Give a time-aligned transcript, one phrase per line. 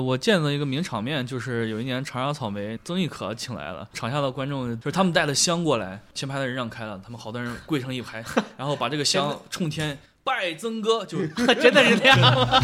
[0.00, 8.24] 呃，我见到一个名场面，就是有一年长沙草莓曾轶可请来了，场下的观众就是他们带了香过来，前排的人让开了，他们好多人跪成一排，
[8.56, 11.28] 然后把这个香冲天拜曾哥，就是
[11.60, 12.60] 真的是这样吗？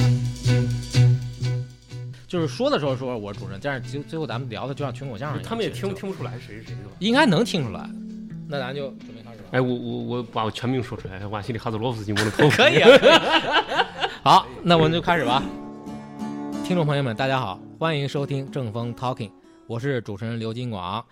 [2.26, 6.90] 就是说的时候说我是主持人，但是最最后咱们聊的就像群口相声一样，他们也听听不出来谁是谁是吧？
[7.00, 7.86] 应该能听出来。
[8.48, 9.48] 那咱就准备开始吧。
[9.52, 12.56] 哎，我我我把我全名说出来，瓦西里哈兹罗夫斯基摩洛托夫。
[12.56, 12.88] 可以啊。
[14.22, 15.42] 好，那我们就开始吧。
[16.66, 19.30] 听众朋友们，大家好，欢迎收听正风 Talking，
[19.68, 21.06] 我是主持人刘金广。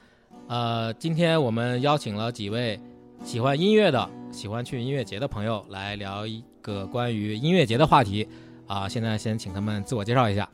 [0.49, 2.81] 呃，今天我们邀请了几位
[3.23, 8.27] 喜欢音乐的、喜欢去音乐节的朋友来聊一个关于音乐节的话题。
[8.67, 10.49] 啊、现在先请他们自我介绍一下。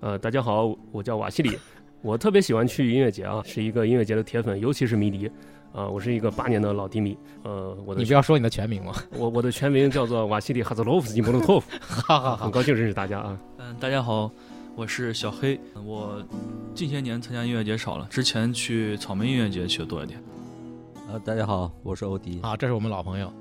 [0.00, 1.56] 呃，大家好，我叫瓦西里，
[2.02, 5.30] 我特别喜欢去音乐节啊，是一个音乐节的铁粉，尤其是迷笛。
[5.74, 7.18] 啊、我是一个八年的老迪迷。
[7.42, 8.94] 呃，我的你不要说你的全名吗？
[9.10, 13.36] 我我的全名叫做瓦西里哈兹洛夫斯基摩洛托夫， 好好好很，高兴认识大家啊。
[13.58, 14.30] 嗯，大家好，
[14.76, 15.58] 我是小黑。
[15.84, 16.22] 我
[16.76, 20.22] 近些年参加音乐节少了，之前去草莓音乐节去的多一点。
[21.10, 22.38] 呃，大家好，我是欧迪。
[22.40, 23.32] 啊，这是我们老朋友。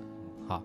[0.47, 0.63] 好，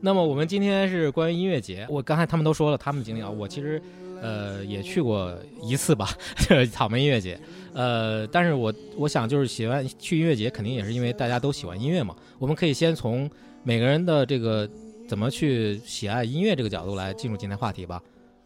[0.00, 1.86] 那么我们今天是关于音乐节。
[1.90, 3.80] 我刚才他们都说了他们的经历啊，我其实
[4.22, 5.30] 呃也去过
[5.62, 7.38] 一次吧，就 是草莓音乐节。
[7.74, 12.14] 呃，但是我我想就是喜欢去音乐节，肯定也是因为大家都喜欢音乐嘛。
[12.38, 13.30] 我们可以先从
[13.62, 14.68] 每个人的这个
[15.08, 18.02] 怎么去喜爱音乐这个角度来进入今天话题吧。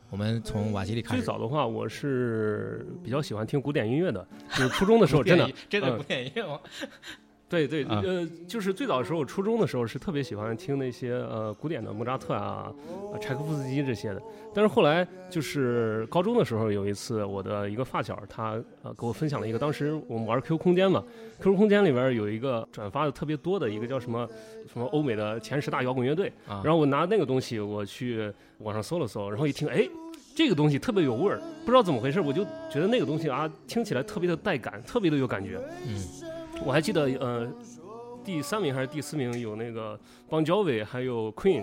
[0.09, 1.27] 我们从瓦西里开始最。
[1.27, 6.61] 早的话，我是比较喜欢听古典音乐的，就是初中的时候，真的，嗯真的古典音乐吗？
[7.49, 12.73] 对对，啊呃，就是最早的时候，初中的时候是特别喜欢听那些呃古典的莫扎特啊、
[13.13, 14.21] 呃柴可夫斯基这些的。
[14.53, 21.05] 但是后来就是高中的时候，有一次我的一个发小，他呃给我分享了一个，当时我们玩 QQ 空间嘛
[21.41, 24.29] ，QQ 空间里边有一个转发的特别多的一个叫什么
[24.73, 29.89] 什么欧美的前十大摇滚乐队，啊，然后我拿那个东西我去网上搜了搜，然后一听，哎。
[30.35, 35.59] 这个东西特别有味儿，不知道怎么回事，我就觉得那个东西啊，听起来特别的带感，特别的有感觉。
[35.87, 35.97] 嗯
[36.65, 37.47] 我还记得，呃，
[38.25, 39.99] 第三名还是第四名有那个
[40.29, 41.63] 邦乔维还有 Queen，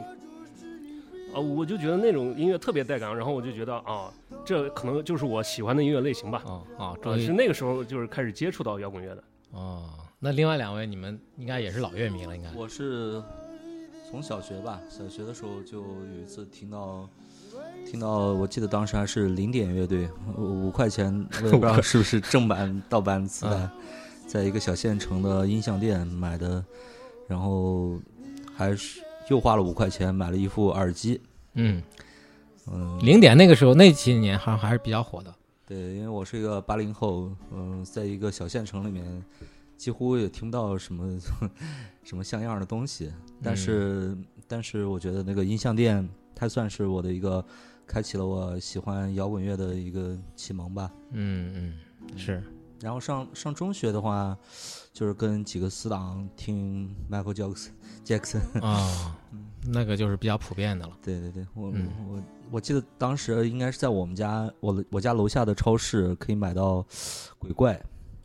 [1.34, 4.12] 啊、我就觉得那种音乐特别带感，然后我就觉得啊，
[4.45, 6.44] 这可能就是我喜欢的音乐类型吧。
[6.78, 9.23] 啊，终于是那个时候就是开始接触到摇滚乐的。
[9.51, 9.90] 哦。
[10.19, 12.50] 那另外两位，你们应该也是老乐迷了，应该。
[12.56, 13.22] 我是
[14.09, 17.09] 从小学吧，小学的时候就有一次听到，
[17.85, 20.07] 听到，我记得当时还是零点乐队，
[20.38, 23.69] 五五块钱，我也不知道是不是正版、盗版磁带，
[24.33, 26.66] 在一个小县城的音像店买的，
[27.27, 27.99] 然后
[28.55, 28.99] 还是
[29.29, 31.21] 又花了五块钱买了一副耳机，
[31.53, 31.83] 嗯，
[32.66, 35.31] 嗯，零点那个时候那几年好像还是比较火的。
[35.67, 39.05] 对，因为我是一个八零后，嗯、在一个小县城里面，
[39.77, 41.15] 几乎也听不到什么
[42.03, 43.11] 什么像样的东西。
[43.44, 44.17] 但是，
[44.47, 47.45] 但是我觉得那个音像店，它算是我的一个
[47.85, 50.91] 开启了我喜欢摇滚乐的一个启蒙吧。
[51.11, 52.41] 嗯嗯，是。
[52.83, 54.38] 然后上上中学的话，
[54.91, 57.69] 就是跟几个死党听 Michael Jackson
[58.03, 58.41] Jackson。
[58.61, 59.17] 啊、
[59.66, 60.91] 那个就是比较普遍的了。
[61.01, 66.85] 对对对，我、嗯我我记得当时应该是在我们家我我家楼下的超市可以买到
[67.39, 67.73] 鬼怪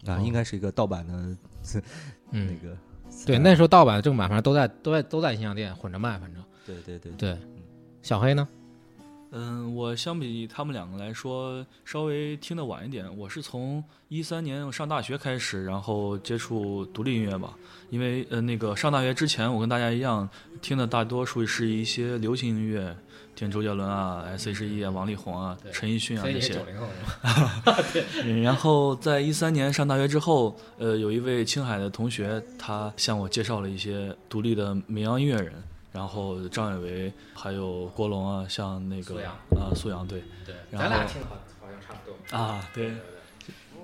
[0.06, 1.80] 啊，哦应该是一个盗版的那
[2.32, 2.76] 嗯， 个。
[3.24, 7.38] 对，那时候盗版正版反正都在都在都在音像店混着卖，反正对对对对。
[8.02, 8.46] 小黑呢？
[9.30, 13.04] 嗯，我相比他们两个来说，稍微听得晚一点。
[13.18, 17.54] 我是从一三年我上大学开始，然后接触独立音乐吧。
[17.90, 20.28] 因为呃，那个上大学之前，我跟大家一样，
[20.62, 22.96] 听的大多数是一些流行音乐，
[23.34, 26.54] 听周杰伦啊、S.H.E 啊、王力宏啊、陈奕迅啊这些。
[26.54, 27.76] 零后是吧？
[28.24, 35.52] 嗯然后在一三年上大学之后，呃，有一位青海的同学，他向我介绍了一些独立的民谣音乐人，
[35.90, 42.36] 然后张伟维，还有郭龙啊，像那个苏阳啊苏阳对对，咱俩听好好像差不多。
[42.36, 42.92] 啊对，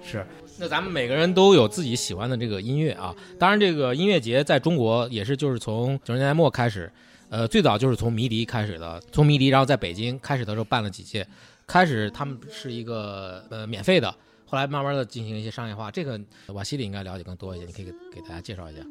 [0.02, 0.24] 是，
[0.58, 3.14] 那咱们每个人都有自己喜欢的这个音乐啊。
[3.38, 6.92] 当然，这个音乐节在中国也是就是从九十年代末开始，
[7.30, 11.26] 呃，最早就是从迷笛开始的，从迷笛，然后在北京开始的时候办了几届，
[11.66, 14.14] 开始他们是一个呃免费的，
[14.44, 15.90] 后来慢慢的进行一些商业化。
[15.90, 18.82] 这个瓦西里应该了解更多一些，你可以给给大家介绍一下。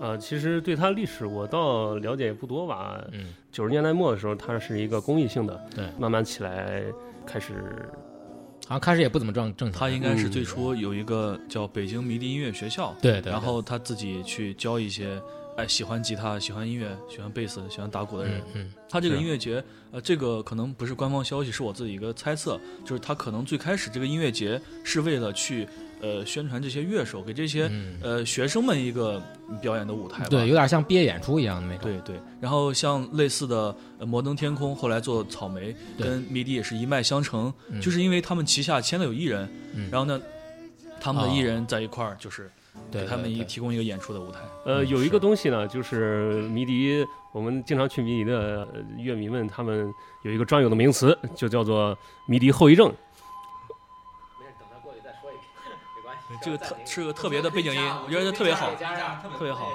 [0.00, 3.04] 呃，其实对它历史我倒了解也不多吧。
[3.12, 6.82] 嗯，九十年代末的时候，它是一个公益性的，对，慢慢起来
[7.26, 7.54] 开始
[8.66, 9.78] 好像开始也不怎么挣挣钱。
[9.78, 15.20] 他应该是嗯最初有一个叫北京迷笛音乐学校，对对，然后他自己去教一些
[15.56, 18.42] 哎喜欢吉他、喜欢音乐、喜欢贝斯、喜欢打鼓的人。
[18.54, 25.66] 嗯他这个音乐节，呃，这个可能不是官方消息，是我自己一个猜测，就是他可能最开始这个音乐节是为了去
[26.00, 29.22] 呃宣传这些乐手，给这些、嗯，呃学生们一个
[29.60, 30.28] 表演的舞台吧。
[30.30, 31.90] 对，有点像毕业演出一样的那种。
[31.90, 40.20] 对对，然后像类似的呃摩登天空，后来做草莓，跟迷笛也是一脉相承，嗯就是因为他们旗下签了有艺人，嗯然后呢，
[41.00, 42.50] 他们的艺哦人在一块儿，就是
[42.90, 44.40] 对给他们一提供一个演出的舞台。
[44.64, 49.92] 呃，嗯有一个东西呢，就是迷笛，我们经常去迷笛的呃乐迷们，他们
[50.22, 51.96] 有一个专有的名词，就叫做
[52.26, 52.92] 迷笛后遗症。
[56.42, 59.70] 这个特是个特别的背景音，我觉得特别好，特别好。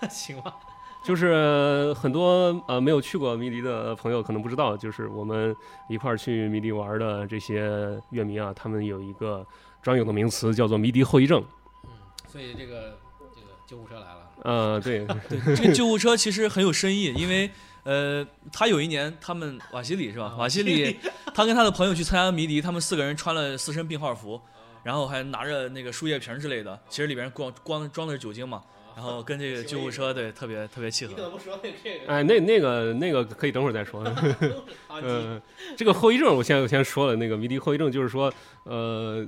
[0.10, 0.54] 行吧？
[1.04, 5.54] 就是很多呃没有去过迷笛的朋友可能不知道，就是我们
[5.88, 9.46] 一块儿去迷笛玩的这些乐迷啊，他们有一个
[9.80, 11.44] 专有的名词叫做迷笛后遗症。
[11.84, 11.90] 嗯，
[12.28, 12.98] 所以这个
[13.32, 14.30] 这个救护车来了。
[14.42, 17.48] 呃，对， 对，这个救护车其实很有深意，因为
[17.84, 20.34] 呃，他有一年他们瓦西里是吧？
[20.36, 20.98] 瓦西里
[21.32, 24.40] 他跟他的朋友去参加迷笛，他们四个人穿了四身病号服，
[24.86, 28.62] 然后还拿着那个输液瓶之类的，其实里边光光装的是酒精嘛，
[28.94, 31.28] 然后跟这个救护车对特别特别契合。
[31.28, 34.04] 不说这个哎，那那个那个可以等会儿再说。
[34.06, 35.42] 嗯 呃，
[35.76, 39.26] 这个后遗症，我先我先说了，那个迷笛后遗症就是说，呃，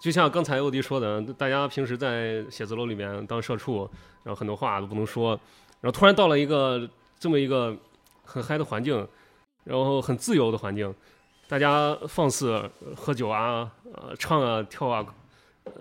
[0.00, 3.86] 就像刚才欧迪说的，大家平时在写字楼里面当社畜，
[4.24, 5.38] 然后很多话都不能说，
[5.82, 6.88] 然后突然到了一个
[7.18, 7.76] 这么一个
[8.24, 9.06] 很嗨的环境，
[9.64, 10.94] 然后很自由的环境，
[11.48, 12.62] 大家放肆
[12.94, 15.04] 喝酒啊，呃，唱啊，跳啊，
[15.64, 15.72] 呃，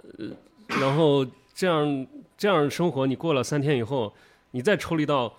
[0.79, 4.11] 然后这样这样生活，你过了三天以后，
[4.51, 5.31] 你再抽离到。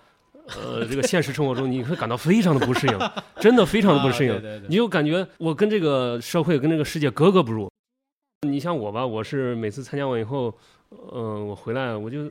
[0.57, 2.99] 呃，这个现实生活中，你会感到非常的不适应，
[3.39, 4.31] 真的非常的不适应。
[4.31, 7.69] 啊对对对你就感觉我跟这个社会、跟这个世界格格不入。
[8.47, 10.51] 你像我吧，我是每次参加完以后，
[11.13, 12.23] 嗯、我回来我就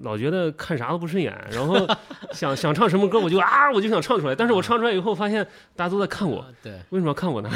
[0.00, 1.86] 老觉得看啥都不顺眼，然后
[2.32, 4.34] 想想唱什么歌，我就啊，我就想唱出来。
[4.34, 7.48] 但是我唱出来以后，发现大家都在看我，啊对，为什么要看我呢？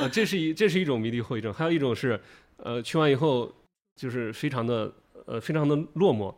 [0.00, 2.20] 啊， 这是一这是一种迷离后遗症，还有一种是，
[2.56, 3.50] 呃，去完以后
[3.96, 4.92] 就是非常的
[5.26, 6.34] 呃非常的落寞，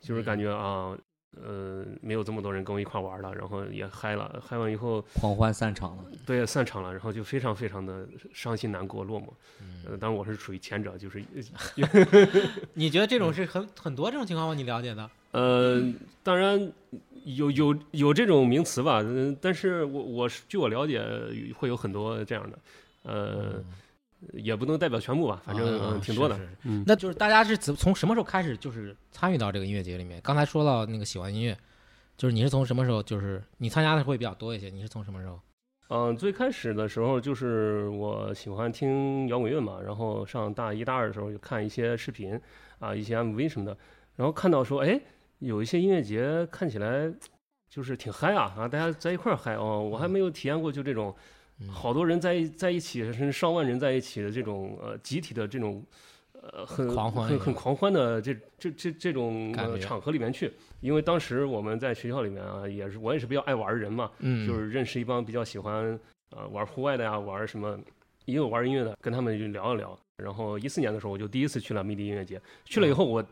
[0.00, 0.96] 就是感觉啊。
[1.44, 6.04] 呃，没有这么多人跟我一块玩了，然后也嗨了，嗨完以后，狂欢散场了。
[6.24, 9.26] 对，散场了，然后就非常非常的伤心难过、落寞。
[9.60, 11.22] 嗯呃，当然我是属于前者，就是
[12.74, 14.54] 你觉得这种是 很很多这种情况吗？
[14.54, 15.08] 你了解的？
[15.32, 15.82] 呃，
[16.22, 16.72] 当然
[17.24, 21.00] 有有有这种名词吧，嗯，但是我我是据我了解
[21.56, 22.58] 会有很多这样的，
[23.02, 23.62] 呃，
[24.32, 30.20] 也不能代表全部吧，反正、啊嗯挺多的是是是，嗯，那就是大家是怎从什么时候开始就是参与到这个音乐节里面？
[30.22, 31.56] 刚才说到那个喜欢音乐，
[32.16, 33.02] 就是你是从什么时候？
[33.02, 35.40] 就是你参加的会比较多一些，你是从什么时候？
[35.88, 42.40] 嗯、最开始的时候就是我喜欢听摇滚乐嘛，然后上大一、大二的时候就看一些视频
[42.80, 43.76] 啊，一些 MV 什么的，
[44.16, 45.00] 然后看到说，哎，
[45.38, 47.08] 有一些音乐节看起来
[47.68, 51.14] 就是挺嗨啊啊，大家在一块儿嗨哦，我还没有体验过就这种嗯
[51.70, 55.82] 好多人在一在一起，甚至上万人在一起的这种呃集体的这种
[56.32, 65.98] 呃很狂欢很很狂欢的这这这这种呃场合里面去，因为当时我们在学校里面啊，也是我也是比较爱玩的人嘛，嗯，就是认识一帮比较喜欢
[66.30, 67.78] 呃玩户外的呀，玩什么
[68.26, 69.98] 也有玩音乐的，跟他们就聊一聊。
[70.16, 73.22] 然后一四年的时候，我就第一次去了迷笛音乐节，去了以后我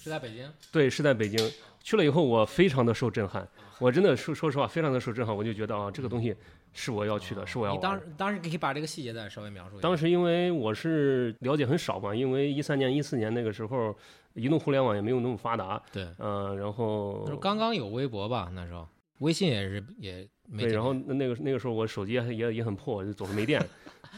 [0.00, 0.48] 是在北京。
[0.72, 1.38] 对是在北京，
[1.80, 3.46] 去了以后我非常的受震撼，
[3.78, 6.34] 我真的说说实话非常的受震撼，我就觉得啊这个东西
[6.74, 8.06] 是我要去的，是我要你当玩的。
[8.18, 9.82] 当时可以把这个细节再稍微描述一下。
[9.82, 13.96] 当时因为我是了解很少嘛，因为一三年、一四年那个时候，
[14.34, 18.86] 移动互联网也没有那么发达，对，嗯、然后那时候刚刚有微博吧，那时候
[19.20, 23.64] 微信也是也没对，然后那那个那个时候我手机也也也很破，就总是没电，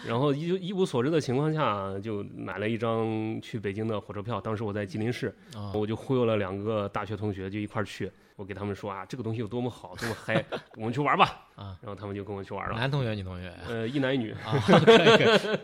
[0.05, 4.41] 然后一一无所知的情况下，就买了一张去北京的火车票。
[4.41, 8.11] 当时我在吉林市，啊我就忽悠了两个大学同学，就一块儿去。
[8.37, 10.45] 我给他们说啊，这个东西有多么好，多么嗨，
[10.77, 11.47] 我们去玩吧。
[11.55, 14.31] 啊，然后他们就跟我去玩了，男同学女同学呃，一男一女。
[14.33, 14.53] 啊，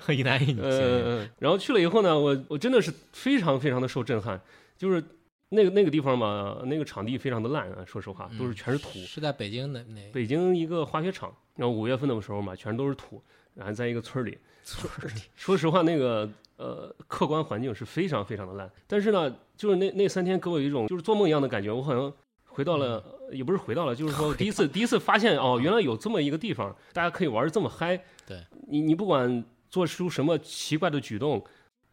[0.08, 4.40] 一男一女，行行呃，然后去了以后呢，我我真的是非常非常的受震撼，
[4.78, 5.04] 就是
[5.50, 8.98] 那个那个地方嘛，那个场地非常的烂啊，说实话，都是嗯全是土。
[9.00, 13.22] 是在北京的那北京一个滑雪场，然后五月份的时候嘛，全都是土，
[13.54, 14.38] 然后在一个村儿里。
[14.64, 22.12] 村儿里， 说实话，那个呃客观环境是非常非常的烂，但是呢，就是那那三天给我有一种就是做梦一样的感觉，我好像
[22.44, 28.00] 回到了，嗯也不是回到了，就是说 第一次第一次发现哦，原来有这么一个地方，大家可以玩的这么嗨。
[28.26, 31.42] 对，你你不管做出什么奇怪的举动，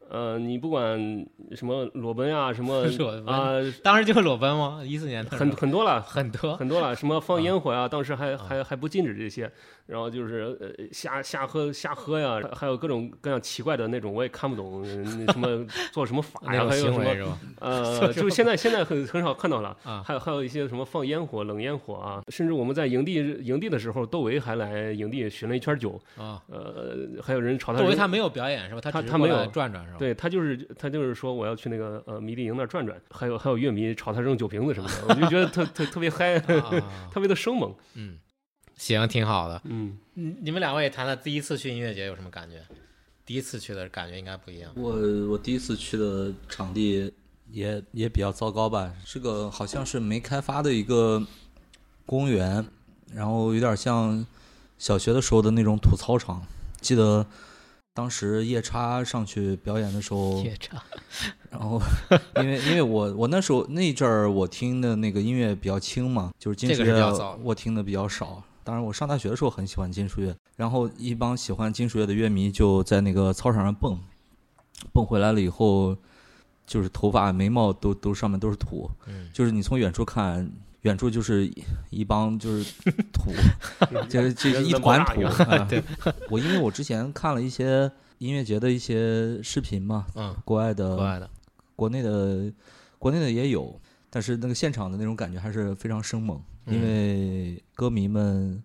[0.09, 0.99] 呃，你不管
[1.55, 2.85] 什么裸奔啊，什么
[3.25, 4.81] 啊，当时就是裸奔吗？
[4.85, 9.49] 一四年的很很多了，很多很多了，什么放啊烟火呀，当时还啊还还不禁止这些，
[9.89, 17.37] 然后就是呃瞎瞎喝瞎喝呀，还有各种各样奇怪的那种，我也看不懂，嗯什么做什么法呀， 还有什么？
[17.59, 19.75] 呃，就是现在现在很很少看到了。
[19.83, 28.81] 啊，还有还有一些什么放烟火、冷烟火啊，甚至我们在营地营地的时候，窦唯还来营地巡了一圈酒，啊，呃，还有人朝他扔窦唯他没有表演是吧？
[28.81, 29.97] 他他他没有转转是吧？
[29.97, 37.73] 对他就是他就是说我要去那个呃迷笛营那儿转转，还有还有乐迷朝他扔酒瓶子什么的，我就觉得特特特别嗨，啊，特别的生猛。
[37.95, 38.17] 嗯，
[38.79, 39.61] 行，挺好的。
[39.65, 42.63] 嗯，嗯，你们两位谈谈第一次去音乐节有什么感觉？
[43.25, 44.71] 第一次去的感觉应该不一样。
[44.75, 44.91] 我
[45.29, 47.13] 我第一次去的场地
[47.51, 51.23] 也也比较糟糕吧，是个好像是没开发的一个
[52.05, 52.65] 公园，
[53.13, 54.25] 然后有点像
[54.79, 56.41] 小学的时候的那种土操场。
[56.81, 57.23] 记得
[57.93, 60.81] 当时夜叉上去表演的时候，夜叉
[61.51, 61.79] 然后
[62.37, 68.41] 因为因为我我那时候那阵儿我听的那个音乐比较轻嘛，就是 金这个是属乐比较早我听的比较少。
[68.69, 73.97] 当然我上大学的时候很喜欢金属乐，然后一帮喜欢金属乐的乐迷就在那个操场上蹦，
[74.93, 75.97] 蹦回来了以后，
[76.67, 80.47] 就是头发眉毛都都上面都是土，嗯，就是你从远处看。
[80.83, 82.71] 远处就是一一帮就是
[83.11, 83.33] 土，
[84.07, 85.23] 就是就是一团土。
[85.25, 85.83] 啊 对，
[86.29, 91.29] 我因为我之前看了一些音乐节的一些视频嘛，嗯，国外的、国外的，
[91.75, 92.49] 国内的、
[92.97, 93.77] 国内的也有，
[94.09, 98.61] 但是那个现场的那种感觉还是非常生猛，因嗯为歌迷们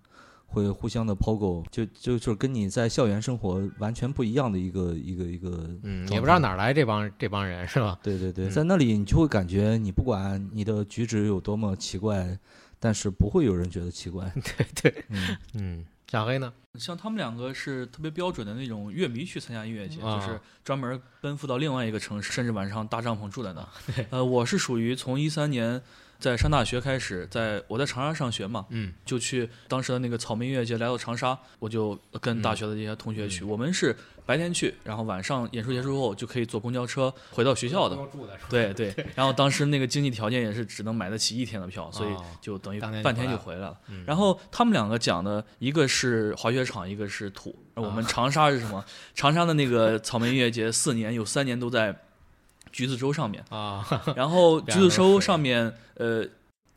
[0.46, 7.98] 会互相的抛狗，就就就是跟你在校园生活完全不一样的一个一个一个，嗯，也不知道哪儿来这帮这帮人是吧？
[8.02, 12.38] 对对对，嗯在那里你就会感觉你不管你的举止有多么奇怪，
[12.78, 14.30] 但是不会有人觉得奇怪。
[14.34, 16.52] 对 对，嗯， 嗯，小黑呢？
[16.78, 23.68] 像他们两个是特别标准的那种乐迷去参加音乐节，啊就是专门奔赴到另外一个城市，甚至晚上搭帐篷住在那。
[24.10, 25.80] 呃，我是属于从一三年
[26.18, 33.44] 在上大学开始，在我在长沙上学嘛，嗯就去当时的那个草莓音乐节来到长沙，我就跟大学的这些同学去。
[33.44, 33.94] 我们是
[34.24, 37.98] 白天去，然后晚上演出结束后就可以坐公交车回到学校的。
[38.48, 43.76] 对对， 然后当时那个经济条件也是只能买得起一天的票，所以哦就等于半天就回来了。
[43.88, 47.54] 嗯然后他们两个讲的一个是滑雪场，一个是土。
[47.74, 48.84] 我们长沙是什么？
[49.14, 51.94] 长沙的那个草莓音乐节四年有三年都在
[52.74, 56.26] 橘子洲上面，啊， 然后橘子洲上面呃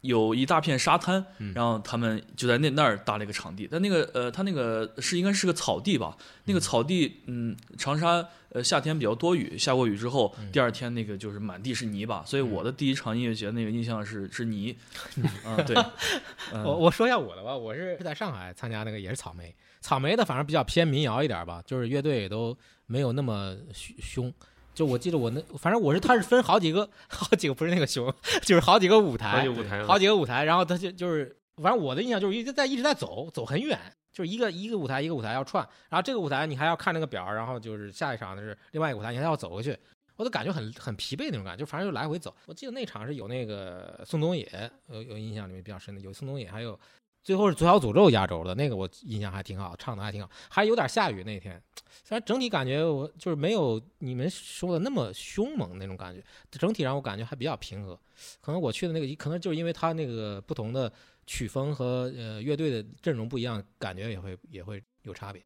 [0.02, 3.68] 有一大片沙滩嗯，然后他们就在那那儿搭了一个场地。
[3.70, 6.16] 但那个呃，他那个是应该是个草地吧？
[6.46, 14.78] 那个草地，嗯，长沙呃夏天比较多雨，下过雨之后，嗯第二天那个就是满地是泥巴，所以我的第一场音乐节那个印象是是泥，
[15.44, 15.76] 啊对，
[16.54, 24.34] 嗯我我说一下我的吧，我是在上海参加那个也是草莓，草莓的反正比较偏民谣一点吧，就是乐队也都没有那么凶凶。
[24.78, 33.76] 就我记得我那，反正我是他是分好几个，好几个不是那个熊，就是好几个舞好台几，个舞台啊，好几个舞台，然后他就就是，反正我的印象就是一直在一直在走，走很远，
[34.14, 39.76] 就是一个一个舞台一个舞台要串，然后这个舞台你还要看那个表，然后就是下一场的是另外一个舞台，你还要走过去，
[40.16, 42.32] 我都感觉很很疲惫那种感觉，就反正就来回走。
[42.46, 46.80] 我记得那场是有那个宋冬野，有有印象里面比较深的，有宋冬野，还有
[47.28, 51.62] 最后是左小诅咒压轴的那个，我印象还挺好，唱的还挺好，还有点下雨那天。
[52.06, 58.00] 虽然整体感觉我就是没有你们说的那么凶猛那种感觉，整体让我感觉还比较平和。
[58.40, 60.90] 可能我去的那个，可能就是因为他那个不同的
[61.26, 65.44] 曲风和呃乐队的阵容不一样，感觉也会也会有差别，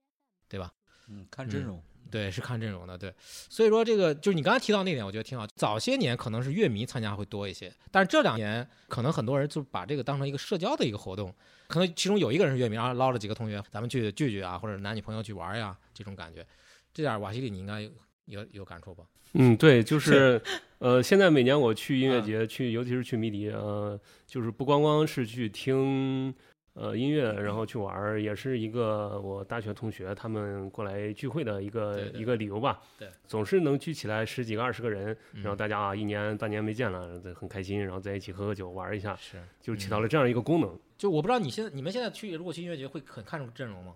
[0.47, 0.71] 对吧？
[1.07, 1.81] 嗯，看阵容。
[2.09, 3.13] 对，是看阵容的，对。
[3.19, 5.45] 所以说这个就是你刚才提到那点，我觉得挺好。
[5.55, 11.33] 早些年可能是乐迷参加会多一些，但是这两年可能很多人就把这个当成一个社交的一个活动，
[11.67, 16.45] 可能其中有一个人是乐迷，然后捞了几个同学，咱们去聚聚啊，或者男女朋友去玩呀，这种感觉。
[16.93, 17.91] 这点瓦西里你应该有
[18.25, 19.03] 有有感触吧？
[19.33, 20.41] 嗯，对，就是，
[20.79, 26.33] 呃，现在每年我去音乐啊节，去尤其是去迷笛，呃，就是不光光是去听，
[26.73, 32.81] 呃，音乐，然后去玩儿，也是一个我大学同学他们过来聚会的一个对对一个理由吧。
[32.97, 40.79] 对，总是能聚起来十几个、二十个人，然后嗯大家啊一年半年没见了，很开心，然后在一起喝喝酒玩儿一下，是，就起到了这样一个功能。
[40.97, 43.95] 就我不知道你现在你们现在去如果去音乐节会很看重阵容吗？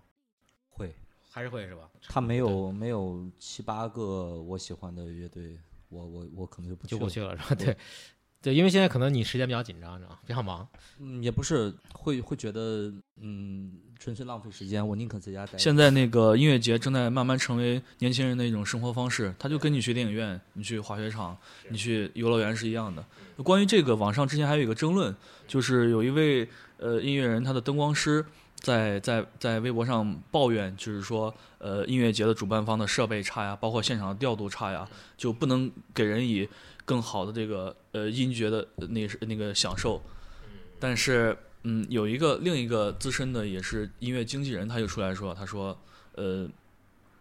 [0.68, 0.94] 会，
[1.32, 1.90] 还是会是吧？
[2.10, 7.00] 他没有没有七八个我喜欢的乐队，我我我可能就不去了。
[7.00, 7.56] 就不去了是吧？
[7.56, 7.78] 对。
[8.46, 10.20] 对，因为现在可能你时间比较紧张，知道吗？
[10.28, 10.68] 比较忙。
[11.00, 15.58] 嗯，也不是会会觉得嗯纯粹浪费时间，我宁可在家待。
[15.58, 21.36] 现在那个音乐节正在慢慢成为年轻人的一种生活方式，它就跟你去电影院、你去滑雪场、
[21.70, 23.04] 你去游乐园是一样的。
[23.38, 25.16] 关于这个，网上之前还有一个争论，
[25.48, 36.48] 就是有一位呃音乐人，他的灯光师在在在微博上抱怨，就是说，呃，音乐节的主办方的设备差呀，包括现场的调度差呀，就不能给人以
[36.86, 40.02] 更好的这个呃音觉的那是那个享受。
[40.80, 45.78] 但是，嗯，有一个另一个资深的也是音乐经纪人，他就出来说，他说，
[46.14, 46.48] 呃。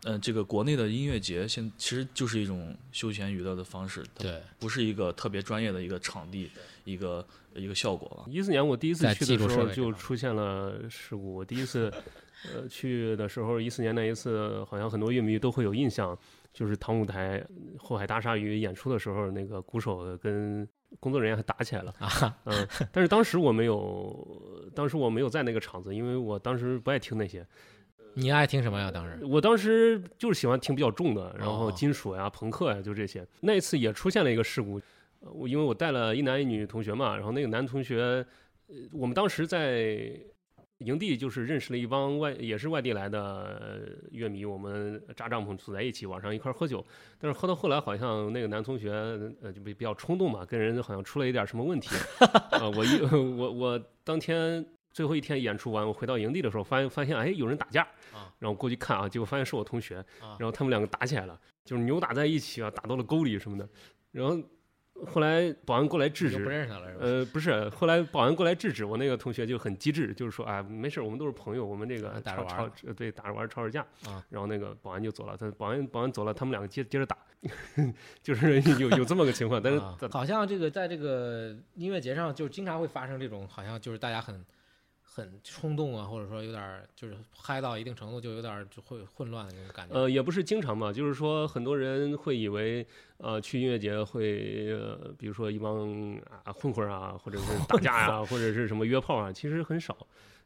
[0.05, 6.51] 呃，这个国内的音乐节现其实就是一种休闲娱乐的方式，对，不是一个特别专业的一个场地，
[6.85, 8.25] 一个一个效果吧。
[8.29, 11.37] 一四年我第一次去的时候就出现了事故。
[11.37, 11.91] 我第一次
[12.53, 16.17] 呃去的时候，一四年那一次，好像很多乐迷都会有印象，
[16.53, 17.43] 就是唐舞台
[17.79, 20.69] 后海大鲨鱼演出的时候，那个鼓手跟
[21.01, 21.95] 工作人员还打起来了。
[21.99, 27.47] 啊，嗯， 但是当时我没有，当时我没有在那个场子，因为我当时不爱听那些。
[28.15, 28.91] 你爱听什么呀？
[28.91, 33.27] 当时我当时就是喜欢听比较重的，然后哦金属呀、朋克呀，就这些。
[33.41, 34.81] 那一次也出现了一个事故，
[35.21, 38.25] 呃我因为我带了一男一女同学嘛，然后那个男同学，
[38.69, 40.11] 呃我们当时在
[40.79, 43.81] 营地就是认识了一帮外也是外地来的呃
[44.11, 46.85] 乐迷，我们扎帐篷组在一起，晚上一块儿喝酒。
[47.19, 48.91] 但是喝到后来，好像那个男同学
[49.41, 51.95] 呃就比比较冲动嘛，跟人好像出了一点什么问题。
[52.53, 53.01] 啊，我一
[53.39, 54.65] 我我当天
[54.95, 57.83] 最后一天演出完，我回到营地的时候，发现发现哎有人打架。
[58.13, 60.39] 啊，然后过去看啊，结果发现是我同学，啊。
[60.39, 63.69] 然后他们两个打起来了，就是扭打在一起啊，打到了沟里什么的。
[64.13, 64.41] 然后
[65.07, 67.01] 后来保安过来制止，不认识他了是吧？
[67.05, 73.81] 呃，不是，后来保安过来制止，我那个同学就很机智，就是说，哎，没事，我们都是朋友，我们这个啊打着玩对，打着玩吵吵架。
[74.07, 74.25] 啊。
[74.31, 77.19] 然后那个保安就走了，他保安保安走了，他们两个接接着打，
[78.23, 79.99] 就是有有这么个情况，但是啊。
[80.13, 84.45] 好像这个在这个音乐节上，就经常会发生这种，好像就是大家很
[85.17, 89.95] 很冲动啊，或者说有点儿就是嗨到一定程度，就有点儿就会混乱的那种感觉。
[89.95, 92.85] 呃，也不是经常吧，就是说很多人会以为，
[93.19, 99.97] 呃，去音乐节会，呃，比如说一帮啊混混啊，或者是打架呀、或者是什么约炮啊，其实很少，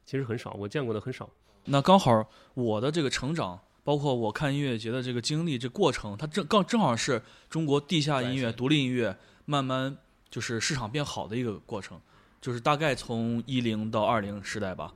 [0.04, 1.30] 其实很少，我见过的很少。
[1.64, 9.96] 那刚好我的这个成长，包括我看音乐节的这个经历，这过程，它正刚正好是中国地下音乐、独立音乐慢慢
[10.28, 11.98] 就是市场变好的一个过程，
[12.40, 14.92] 就是大概从一零到二零时代吧，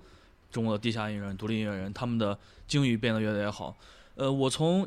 [0.51, 3.77] 中国的地下音乐人、独立音乐人他们的境遇变得越来越好。
[4.15, 4.87] 呃，我从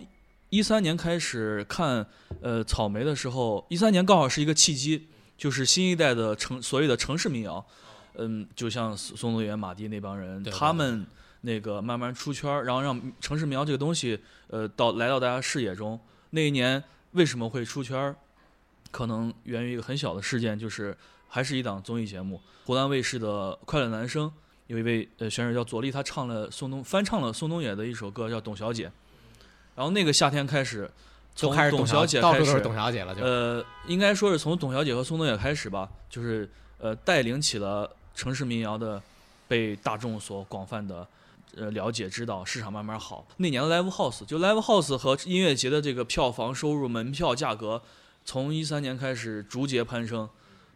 [0.50, 2.06] 一三年开始看
[2.42, 5.08] 呃草莓的时候，一三年刚好是一个契机，
[5.38, 7.66] 就是新一代的城所谓的城市民谣，
[8.14, 11.06] 嗯，就像松松动原、马迪那帮人，他们
[11.42, 16.00] 那个慢慢出圈儿，然后让城市民谣这个东西，呃，到来到大家视野中。
[16.30, 16.82] 那一年
[17.12, 18.16] 为什么会出圈儿？
[18.92, 20.96] 可能源于一个很小的事件，就是
[21.36, 24.26] 还是一档综艺节目，湖南卫视的《快乐男声》，
[24.68, 28.88] 有一位呃选手叫左立，他唱了宋冬翻唱了宋冬野的一首歌叫《董小姐》，
[29.76, 30.90] 然后那个夏天开始，
[31.36, 39.02] 从董小小姐开到处都是始，董小姐了，就呃，应该说是从董小姐和宋冬野开始吧，就是呃带领起了城市民谣的
[39.50, 41.06] 被大众所广泛的
[41.58, 43.28] 呃了解知道，市场慢慢好。
[43.36, 47.82] 那年的 Live House 就 Live House 和音乐节的这个票房收入、门票价格，
[48.24, 50.30] 从一三年开始逐节攀升。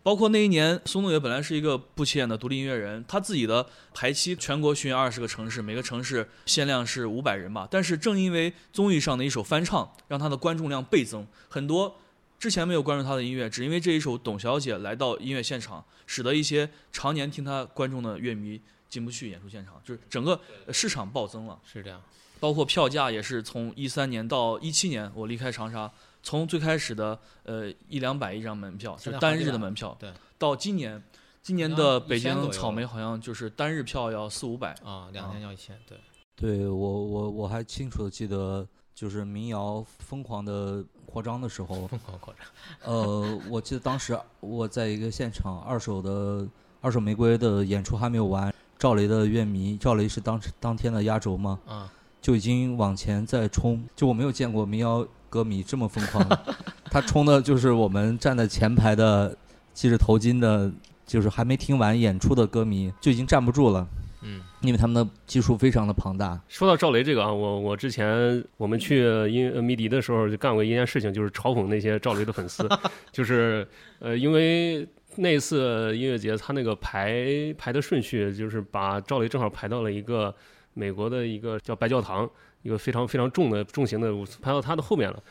[0.09, 7.67] 包括那一年，松动野本来是一个不起眼的独立音乐人，他自己的排期全国巡演二十个城市，每个城市限量是五百人吧。
[7.69, 11.95] 但是正因为综艺上的一首翻唱，让他的观众量倍增，很多
[12.39, 21.59] 之前没有关注他的音乐，只因为这一首《董小姐》来到音乐现场，使得一些常年听他观众的乐迷进不去演出现场，就是整个呃市场暴增了。
[21.71, 22.01] 是这样。
[22.39, 31.01] 包括票价也是从一三年到一七年，我离开长沙，从最开始的呃一两百一张门票，就是单日的门票，对，到今年，
[31.41, 35.97] 今年的北京草莓好像就是单日票要四五百，啊，两天要一千，对，
[36.35, 42.93] 对我我我还清楚的记得，就是民谣疯狂的扩张的时候，疯狂扩张。
[42.93, 46.47] 呃，我记得当时我在一个现场，二手的
[46.81, 56.27] 二手玫瑰的演出还没有完，赵雷的乐迷，赵雷是当时当天的压轴嘛，啊，就已经往前在冲，就我没有见过民谣歌迷这么疯狂，
[56.91, 59.37] 他冲的就是我们站在前排的
[59.73, 60.71] 系着头巾的，
[61.05, 63.87] 就是还没听完演出的歌迷就已经站不住了，
[64.21, 66.39] 嗯，因为他们的基数非常的庞大。
[66.47, 68.97] 说到赵雷这个啊，我我之前我们去
[69.29, 72.67] 音呃迷笛的时候就干过一件事情，就是嘲讽那些赵雷的粉丝，
[73.11, 73.67] 就是
[73.99, 80.33] 呃因为那次音乐节他那个排排的顺序，就是把赵雷正好排到了一个
[80.73, 82.29] 美国的一个叫白教堂，
[82.61, 85.21] 一个非常非常重的重型的舞排到他的后面了。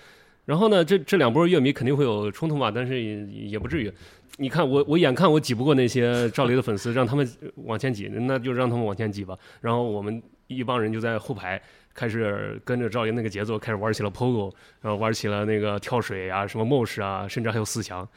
[0.44, 3.92] 然后呢，这这两波乐迷肯定会有冲突嘛，但是也也不至于。
[4.38, 9.36] 你看我我眼看我挤不过那些赵雷的粉丝，让他们往前挤，那就让他们往前挤吧。
[9.60, 11.60] 然后我们一帮人就在后排
[11.92, 18.08] 开始跟着赵雷那个节奏开始玩起了 pogo，然后玩起了那个跳水啊，什么 mosh 啊，甚至还有四强。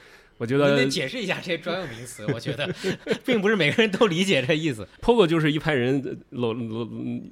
[0.42, 2.68] 我觉你得得解释一下这些专有名词，我觉得
[3.24, 4.88] 并不是每个人都理解这意思。
[5.00, 6.90] Pogo 就是一派人搂搂，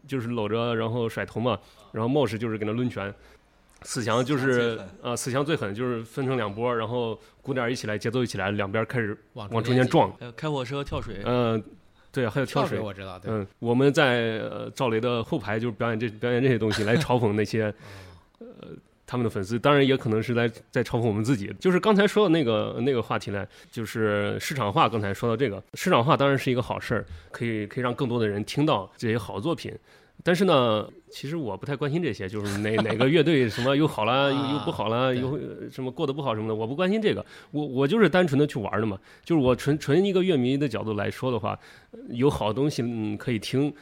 [0.08, 1.58] 就是搂着，然后甩头嘛，
[1.92, 3.12] 然后 Mosh 就是给他抡拳，
[3.82, 11.64] 死强就是死墙最狠呃死强最狠，就是分成两波，然后鼓点一起来，节奏一起来，两边开始往往中间撞，还有开火车、跳水，嗯、
[12.12, 12.78] 对，还有跳水。
[12.78, 17.74] 跳我知道，对，嗯，我们在呃赵雷的后排就是表演这表演这些东西来嘲讽那些
[18.38, 18.68] 呃
[19.10, 21.52] 他们的粉丝，当然也可能是在在嘲讽我们自己。
[21.60, 24.88] 就是刚才说的那个那个话题呢，就是市场化。
[24.88, 29.74] 刚才说到这个市场化，当然是一个好事儿，可以可以让更多的人听到这些好作品。
[30.22, 37.26] 但是呢，其实我不太关心这些，就是哪哪个乐队什么又好了又 又不好了，对又呃什么过得不好什么的，我不关心这个。
[37.52, 41.58] 我我就是单纯的去玩的嘛，就是我纯纯一个乐迷的角度来说的话，
[41.92, 43.74] 呃有好东西嗯可以听，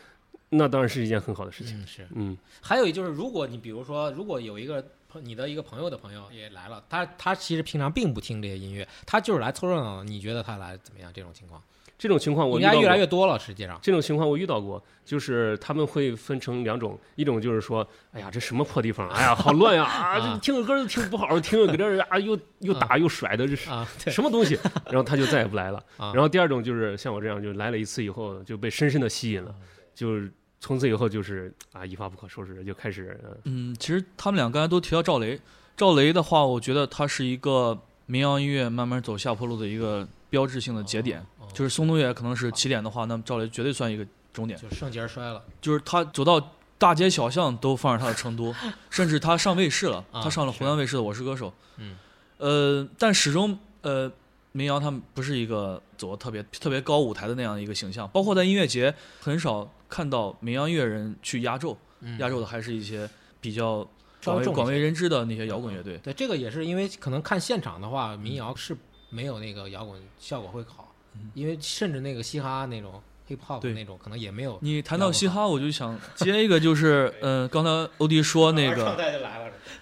[0.50, 1.76] 那当然是一件很好的事情。
[1.82, 2.08] 嗯是。
[2.14, 10.04] 嗯，还有就是，如果你比如说，如果有一个朋你的一个朋友的朋友也来了，他他其实平常并不听这些音乐，他就是来凑热闹的。
[10.04, 11.12] 你觉得他来怎么样？
[11.14, 11.62] 这种情况
[11.98, 13.80] 这种情况我应该越来越多了，实际上。
[13.82, 24.60] 这种情况我遇到过，就是他们会分成两种，一种就是说，哎呀，这什么破地方，哎呀，好乱呀，啊， 啊这听个歌都听不好好听，搁这儿啊又 又打又甩的，这是啊， 什么东西？
[24.86, 25.84] 然后他就再也不来了。
[25.98, 29.56] 啊然后第二种就是像我这样，就来了一次以后就被深深的吸引了，
[29.96, 35.40] 就是从此以后就是啊一发不可收拾，就开始呃嗯，其实他们俩刚才都提到赵雷，
[35.76, 41.20] 赵雷的话，我觉得他是一个民谣音乐慢慢走下坡路的一个标志性的节点。
[41.40, 44.60] 哦就是松东野可能是起点的话，那么赵雷绝对算一个终点。
[44.60, 48.54] 就圣节摔了，就是他走到大街小巷都放着他的成都，
[48.92, 51.50] 甚至他上卫视了，啊他上了湖南卫视的《我是歌手》。
[51.78, 51.98] 嗯，
[52.38, 54.12] 呃，但始终呃，
[54.52, 63.88] 民谣他们不是一个走的特别特别高舞台的那样的一个形象，包括在音乐节很少看到民谣音乐人去压轴，嗯压轴的还是一些比较
[64.24, 65.98] 广为广为人知的那些摇滚乐队。
[66.04, 68.76] 对，这个也是因为可能看现场的话，民谣是
[69.10, 70.94] 没有那个摇滚效果会好，
[71.34, 74.58] 因为甚至那个嘻哈那种 hip hop 对那种可能也没有。
[74.62, 78.98] 你谈到嘻哈，我就想接一个，就是嗯， 刚才欧弟说那个，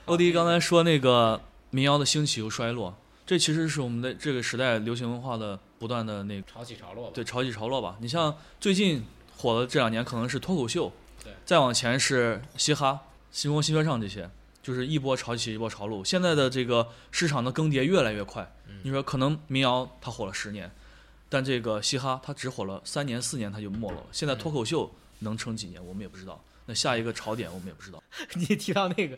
[0.05, 1.41] 欧迪刚才说那个
[1.71, 7.11] 民谣的兴起和衰落，这其实是我们的这个时代流行文化的不断的那个潮起潮落吧。
[7.15, 7.97] 对潮起潮落吧。
[7.99, 9.03] 你像最近
[9.37, 10.91] 火的这两年，可能是脱口秀，
[11.23, 14.29] 对，再往前是嘻哈、新风新说唱这些，
[14.63, 16.03] 就是一波潮起一波潮落。
[16.03, 20.71] 现在的这个市场的更迭越来越快，嗯你说可能民谣它火了十年，
[21.29, 24.03] 但这个嘻哈它只火了三年四年它就没落了。
[24.11, 26.41] 现在脱口秀能撑几年，我们也不知道。
[26.67, 28.01] 那下一个潮点我们也不知道。
[28.33, 29.15] 你提到那个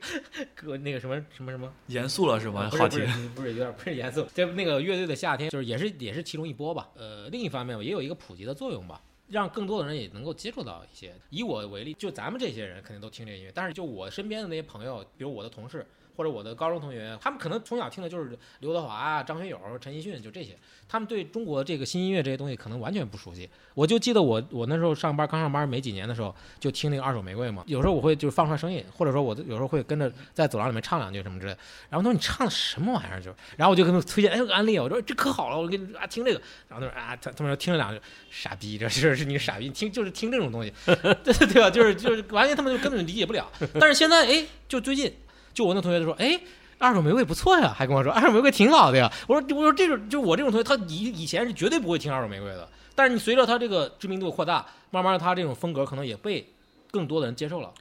[0.54, 2.70] 歌那个什么什么什么严肃了是吧？
[2.70, 6.90] 话题不是不是有点不是严肃，这那个乐队的夏天就是也是也是其中一波吧。
[6.96, 11.14] 呃，另一方面也有一个普及的作用吧，让更多的人也能够接触到一些。
[11.30, 15.86] 以我为例，就咱们这些人肯定都听这个音乐，但是就我身边的那些朋友，比如我的同事
[16.18, 20.58] 或者我的高中同学，他们可能从小听的就是刘德华、张学友、陈奕迅，就这些。
[20.90, 23.48] 他们对中国这个新音乐这些东西可能完全不熟悉。
[23.74, 31.56] 我就记得我我那时候上班刚上班没几年的时候，就听那个二手玫瑰嘛，有时候我会就是放出来声音，或者说我有时候会跟着在走廊里面唱两句什么之类。
[31.90, 33.22] 然后他说你唱的什么玩意儿？
[33.22, 36.42] 就，然后我就跟他们推荐，哎，安利，我说这可好了，我给你啊听这个。
[36.70, 38.02] 然后他说啊，他他们说听了两句，
[38.32, 41.70] 傻逼，这是是你傻逼，听就是听这种东西， 对对吧？
[41.70, 43.52] 就是就是完全他们就根本理解不了。
[43.78, 45.14] 但是现在哎，就最近，
[45.58, 46.40] 就我那同学就说，哎。
[46.80, 49.12] 二手玫瑰不错呀，还跟我说二手玫瑰挺好的呀。
[49.28, 56.48] 我说我说这种就我这种同学，他以以前是绝对不会听二手玫瑰的，但是你随着他这个知名度扩大，慢慢的他这种风格可能也被
[56.92, 57.74] 更多的人接受了。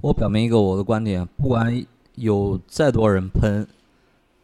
[0.00, 3.66] 我表明一个我的观点，不管有再多人喷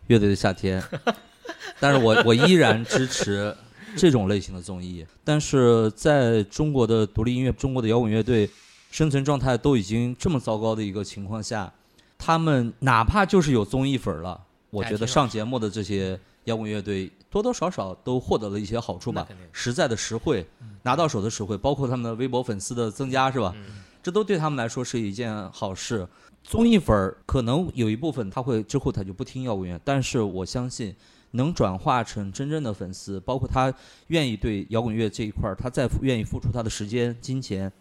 [0.09, 0.83] 乐队的夏天，
[1.79, 3.57] 但是我我依然支持
[3.97, 5.07] 这种类型的综艺。
[5.23, 8.51] 但是在中国的独立音乐、中国的摇滚乐队
[8.91, 11.73] 生存状态都已经这么糟糕的一个情况下，
[12.19, 20.47] 他们哪怕就是有综艺粉儿了，我觉得上节目的这些摇滚乐队多多少少都获得了一些好处吧实在的实惠，
[20.83, 23.53] 拿到手的实惠，包括他们的微博粉丝的增加，是吧？
[23.57, 26.07] 嗯这都对他们来说是一件好事。
[26.43, 30.95] 综艺粉儿可能有一部分他会之后他就不听摇滚乐，但是我相信
[31.31, 33.73] 能转化成真正的粉丝，包括他
[34.09, 37.73] 愿意对摇滚乐这一块儿，他再愿意付出他的时间、金钱，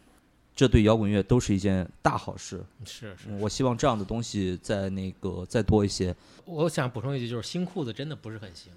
[0.56, 2.64] 这对摇滚乐都是一件大好事。
[2.86, 6.16] 是是嗯我希望这样的东西再那个再多一些。
[6.46, 8.72] 我想补充一句，就是新裤子真的不是很行。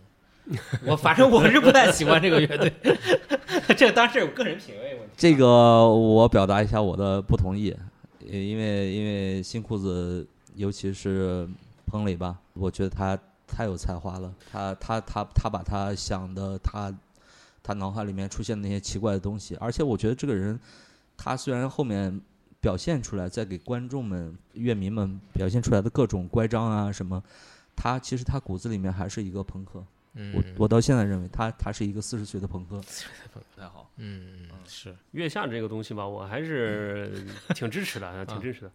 [0.86, 2.72] 我反正我是不太喜欢这个乐队，
[3.76, 5.12] 这当然是我个人品味问题。
[5.16, 5.46] 这个
[5.88, 7.74] 我表达一下我的不同意，
[8.20, 11.48] 呃因为因为新裤子，尤其是
[11.86, 16.96] 彭磊吧，我觉得他太有才华了，他他他他把他想的他
[17.60, 20.56] 他脑海里面出现的那些奇怪的东西，而且我觉得这个人，
[21.16, 22.20] 他虽然后面
[22.61, 27.22] 表现出来，在给观众们、乐迷们表现出来的各种乖张啊什么，
[27.74, 29.85] 他其实他骨子里面还是一个朋克。
[30.18, 32.81] 嗯，我我到现在认为他他是一个四十岁的朋克。
[33.33, 33.90] 不太好。
[33.96, 37.24] 嗯嗯是月下这个东西吧，我还是
[37.55, 38.72] 挺支持的，挺支持的。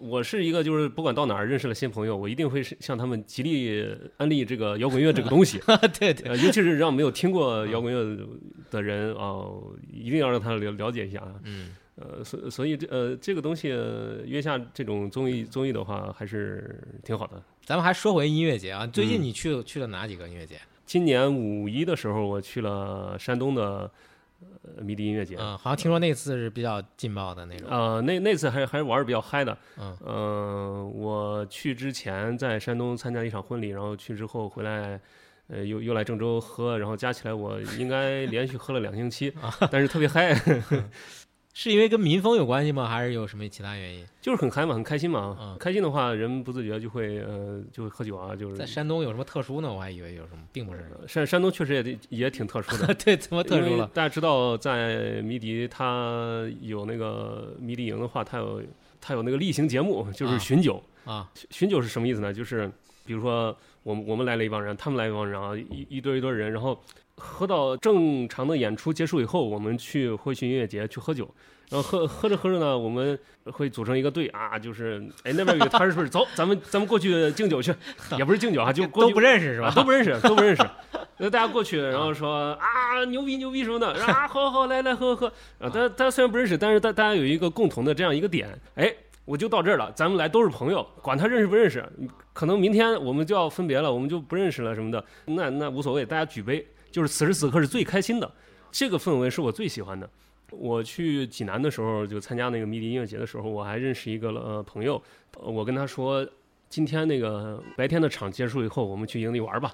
[0.00, 5.60] 我是一个就是不管到哪儿认识了新朋友，我一定会是向他们极力安利这个摇滚乐这个东西。
[5.98, 8.26] 对对，呃，尤其是让没有听过摇滚乐
[8.70, 9.44] 的人啊、
[9.92, 11.34] 一定要让他了了解一下啊。
[11.44, 17.40] 嗯呃，所所以这呃这个东西，呃月下这种综艺综艺的话，还是挺好的。
[17.64, 20.56] 咱们还说回音乐节啊，最近嗯你去去了哪几个音乐节？
[20.84, 23.90] 今年五一的时候，我去了山东的呃
[24.82, 25.36] 迷笛音乐节。
[25.38, 27.68] 嗯，好像听说那次是比较劲爆的那种。
[27.68, 29.56] 呃，那那次还还是玩的比较嗨的。
[29.78, 35.00] 嗯呃，我去之前在山东参加一场婚礼，然后去之后回来，
[35.48, 39.32] 呃，又又来郑州喝，然后加起来我应该连续喝了两星期，
[39.70, 40.34] 但是特别嗨，
[41.56, 42.88] 是因为跟民风有关系吗？
[42.88, 44.04] 还是有什么其他原因？
[44.20, 45.36] 就是很嗨嘛，很开心嘛。
[45.40, 49.72] 嗯开心的话，人不自觉就会呃就会喝酒啊，就是在山东有什么特殊呢？
[49.72, 50.80] 我还以为有什么，并不是。
[51.00, 52.92] 呃山山东确实也也挺特殊的。
[53.02, 53.88] 对，怎么特殊了？
[53.94, 58.60] 大家知道，在迷笛它有那个迷笛营的话，它有
[59.00, 60.82] 它有那个例行节目，就是啊巡酒。
[61.04, 62.34] 啊，巡酒是什么意思呢？
[62.34, 62.68] 就是
[63.06, 66.82] 比如说我们我们来了一帮人，他们来一帮人啊，一一堆一堆人，然后
[67.16, 71.32] 喝到正常的演出结束以后，我们去会去音乐节去喝酒。
[71.70, 77.74] 然后喝喝着喝着呢，我们会组成一个队啊，就是哎那边有他是不是走，咱们咱们过去敬酒去，
[78.18, 79.74] 也不是敬酒啊，就过去都不认识是啊，吧？
[79.74, 80.62] 都不认识， 都不认识。
[81.16, 85.34] 那大家过去，然后说啊牛逼牛逼什么的，啊好好来来喝喝喝。
[85.58, 88.94] 啊，大家大家虽然不认识，但是大大家有一个共同的这样一个点，哎，
[89.24, 91.84] 我就到这儿了，咱们来都是朋友，管他认识不认识，
[92.32, 98.30] 可能明天我们就要分别了，我们就不认识了什么的，那那无所谓，大家举杯，就是此时此刻是最开心的，
[98.70, 100.08] 这个氛围是我最喜欢的。
[100.50, 105.02] 我去济南的时候，就参加那个迷笛音乐节的时候，我还认识一个呃朋友，
[105.40, 106.24] 我跟他说，
[106.68, 109.72] 今天那个白天的场结束以后，我们去营地玩吧。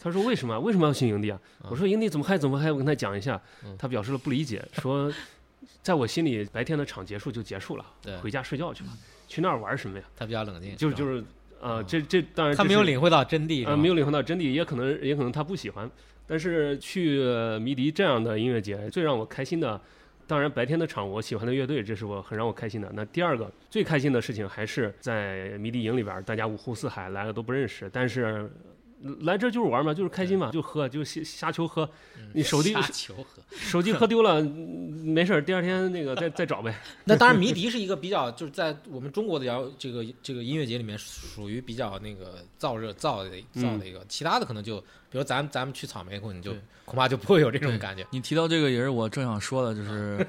[0.00, 0.58] 他说为什么？
[0.60, 1.40] 为什么要去营地啊？
[1.70, 2.70] 我说营地怎么还怎么还？
[2.70, 3.40] 我跟他讲一下，
[3.78, 5.10] 他表示了不理解，说
[5.82, 8.90] 在我心里白天的场结束就结束了对，回家睡觉去了，
[9.26, 10.04] 去那儿玩什么呀？
[10.16, 11.24] 他比较冷静，就是就是
[11.60, 15.90] 呃，这这当然他没有领会到真谛，呃，没有有领会到真谛，也可能也可能他不喜欢。
[16.26, 19.80] 但是去呃迷笛这样的音乐节，最让我开心的，
[20.26, 22.90] 当然白天的场我喜欢的乐队，这是我很让我开心的。
[22.94, 28.50] 那第二个最开心的事情，还是在迷笛营里边，大家五湖四海来了都不认识，但是。
[29.20, 31.88] 来这就是玩嘛，就是开心嘛，就喝，就瞎瞎球喝。
[32.32, 32.74] 你手机。
[33.50, 34.48] 手机喝丢了，嗯
[35.04, 36.74] 没事儿，第二天那个再再找呗。
[37.04, 44.04] 那当然，迷笛是一个比较，就是在我们中国的摇这个这个音乐节里面，属于比较那个燥热燥的燥的一个。
[44.08, 48.06] 其他的可能就，比如咱咱们去草莓，可能就恐怕就不会有这种感觉。
[48.10, 50.26] 你提到这个也是我正想说的，就是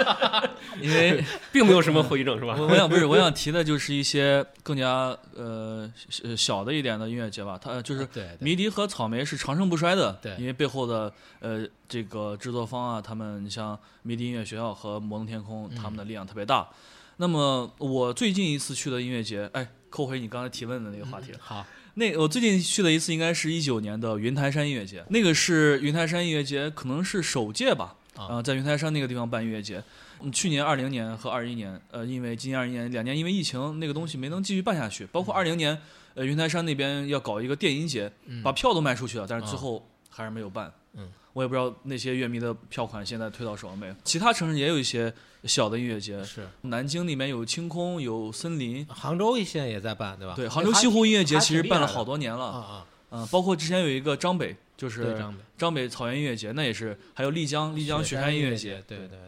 [0.80, 2.54] 因为并没有什么后遗症，是吧？
[2.58, 8.06] 我我想不是我想提的就是一些更加呃小小的一点的音乐节吧，它就是
[8.40, 16.68] 迷笛和草莓是长盛不衰的，对因为背后的呃这个制作方啊，他们你像迷笛音乐学校和摩登天空，他们的力量特别大。
[17.16, 21.38] 那么我最近一次去的音乐节，哎，扣回你刚才提问的那个话题了。
[21.40, 21.64] 好，
[21.94, 29.82] 那我最近去的一次应该是一九年的云台山音乐节，那个是云台山音乐节可能是首届吧，啊呃，在云台山那个地方办音乐节。
[30.20, 35.06] 嗯，去年二零年和二一年，呃，因为今年二一年两年因为疫情，那个东西没能继续办下去。
[35.06, 35.76] 包括二零年，
[36.14, 40.72] 呃，云台山那边要搞一个电音节，嗯把票都卖出去了，但是啊最后还是没有办。
[40.94, 43.94] 嗯，我也不知道那些乐迷的票款现在退到手了没有。
[44.02, 45.12] 其他城市也有一些
[45.44, 48.86] 小的音乐节，是南京那边有清空，有森林。
[48.86, 50.32] 杭州现在也在办，对吧？
[50.34, 52.46] 对，杭州西湖音乐节其实办了好多年了。
[52.46, 59.18] 啊啊，嗯，包括之前有一个张北，就是张北张北草原音乐节，那也是，还有丽江丽江雪山音乐节，对对对。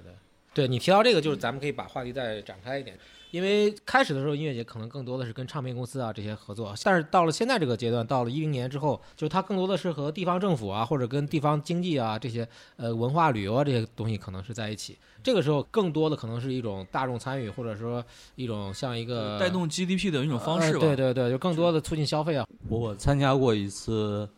[0.54, 2.98] 对你提到这个，就是咱们可以把话题再展开一点，
[3.30, 14.96] 因为开始的时候音乐节可能更多的是跟唱片公司啊这些合作，但是到了现在这个阶段，到了一零年之后，就是它更多的是和地方政府啊或者跟地方经济啊这些呃文化旅游啊这些东西可能是在一起。
[15.22, 18.04] 这个时候更多的可能是一种大众参与，或者说
[18.36, 20.78] 一种像一个带动 GDP 的一种方式吧。
[20.80, 22.46] 呃对对对，就更多的促进消费啊。
[22.68, 24.28] 我参加过一次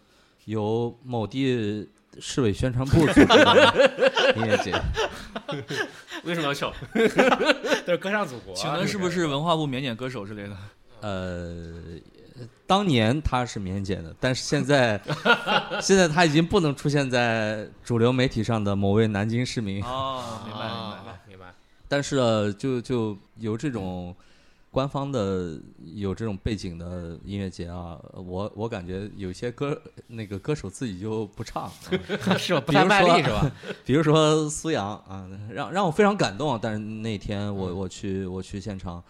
[0.46, 1.86] 由某地
[2.20, 4.72] 市委宣传部组织的 音乐节，
[6.24, 6.72] 为什么要笑？
[7.86, 10.56] 都是歌唱祖国啊请的是不是文化部免检歌手之类的？
[11.00, 11.72] 呃，
[12.66, 15.00] 当年他是免检的，但是现在
[15.80, 20.72] 现在他已经不能出现在主流媒体上的某位南京市民，哦，明白明白。
[20.74, 21.54] 啊明白。
[21.90, 24.14] 但是呃就就有这种
[24.70, 25.58] 官方的
[25.94, 31.72] 有这种背景的音乐节啊，我我感觉有些歌那个歌手自己就不唱， 啊
[32.36, 32.60] 是吧？
[32.60, 33.50] 不太卖力是吧？
[33.86, 36.58] 比如说苏阳啊，让让我非常感动。
[36.60, 39.02] 但是那天我嗯我去我去现场，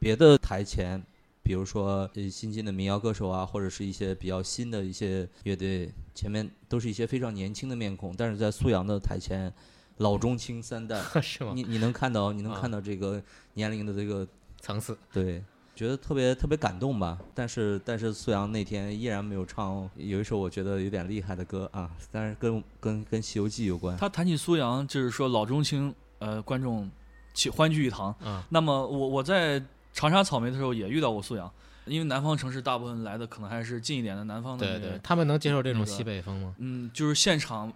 [0.00, 1.00] 别的台前
[1.44, 9.52] 比如说呃新进的民谣歌手啊，或者是一些比较新的一些乐队，前面都是一些非常年轻的面孔，但是在苏阳的台前，
[9.98, 11.52] 老中青三代， 是吗？
[11.54, 13.22] 你你能看到，你能啊看到这个
[13.54, 14.26] 年龄的这个
[14.64, 15.44] 层次，对，
[15.76, 17.18] 觉得特别特别感动吧。
[17.34, 23.94] 但是但是苏阳那天依然没有唱有一首我觉得有点厉害的歌啊，但是跟跟跟《西游记》有关。
[23.98, 26.90] 他谈起苏阳，就是说老中青，呃，观众
[27.34, 28.14] 齐欢聚一堂。
[28.24, 31.52] 嗯，那么我我在长沙草莓的时候也遇到过苏阳，
[31.84, 36.54] 因为南方城市大部分来的可能还是近一点的南方的对对，他们能接受这种西北风吗？
[36.58, 37.70] 嗯，就是现场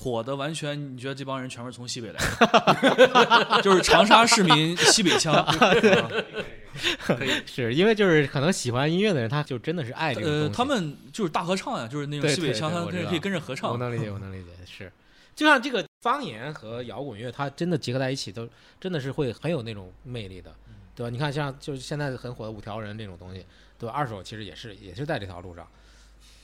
[0.00, 5.44] 火的完全，你觉得这帮人全是从西北来的， 就是长沙市民西北腔。
[7.44, 13.76] 是 因为就是可能喜欢音乐的人，他就真的是爱这个东呃，他们就是大合唱呀，就是那种西北腔，他可以可以跟着合唱我。
[13.76, 14.92] 能理解，我能理解，是，
[15.34, 18.48] 就像这个方言和摇滚乐，它真的结合在一起，都
[18.80, 20.54] 真的是会很有那种魅力的，
[20.94, 21.10] 对吧？
[21.10, 23.44] 你看，像就是现在很火的五条人这种东西，
[23.76, 23.92] 对吧？
[23.92, 25.66] 二手其实也是也是在这条路上。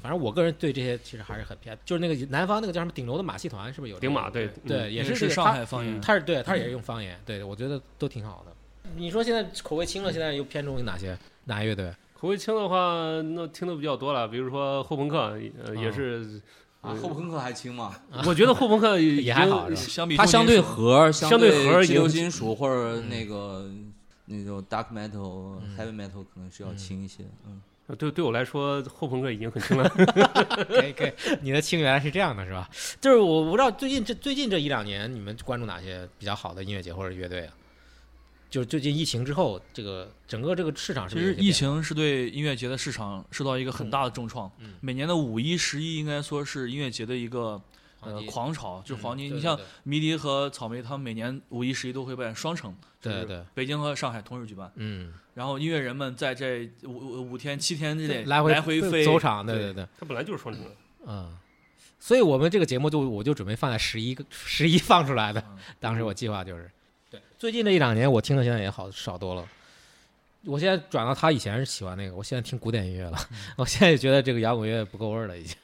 [0.04, 5.98] 反正我个人对这些其实还是很偏，就是那个南方那个叫什么顶楼的马戏团，是不是有这个顶马对对，嗯也也是上是这个它海方言。
[5.98, 8.52] 他是对，他也是用方言，对我觉得都挺好的。
[8.96, 11.90] 你说现在口味轻了，现在又偏重于哪些哪些乐队？
[12.12, 12.76] 口味轻的话，
[13.34, 16.38] 那听的比较多了，比如说后朋克，呃，也是，
[16.82, 17.96] 啊，后朋克还轻吗？
[18.28, 23.70] 我觉得后朋克 也还好是吧相比它相对重金属核，相对核儿已自由金属或者嗯那个
[24.26, 27.24] 那种 dark metal、嗯 heavy metal 可能是要嗯轻一些。
[27.46, 27.60] 嗯，
[27.98, 29.88] 对对我来说，后朋克已经很轻了。
[30.68, 32.68] 可以可以，你的清原来是这样的，是吧？
[33.00, 37.54] 就是我我不知道最近这最近这一两年，你们关注哪些比较好的音乐节或者乐队啊？
[38.50, 44.50] 就是最近疫情之后，这个整个这个市场是其实疫情是对音乐节的市场受到一个很大的重创。
[44.60, 47.60] 嗯每年的五一、十一应该说是音乐节的一个
[48.04, 49.34] 呃黄金狂潮，就是黄金。
[49.34, 54.70] 你像迷笛和草莓，他们每年五一、十一都会办双城，就是对对，北京和上海同时举办。
[54.76, 60.64] 嗯，然后音乐人们在这五五五天、七天之内来回来回飞，走场，对对对对，它本来就是双城。
[61.06, 61.36] 嗯。
[62.00, 66.70] 所以我们这个节目就我就准备放在十一个 十一放出来的，嗯 当时我计划就是，
[67.10, 69.48] 对，最近这一两年我听的现在也好少多了。
[70.44, 73.18] 我现在转到他以前是喜欢那个，我现在听古典音乐了。
[73.56, 75.56] 我现在也觉得这个摇滚乐不够味儿了，已经。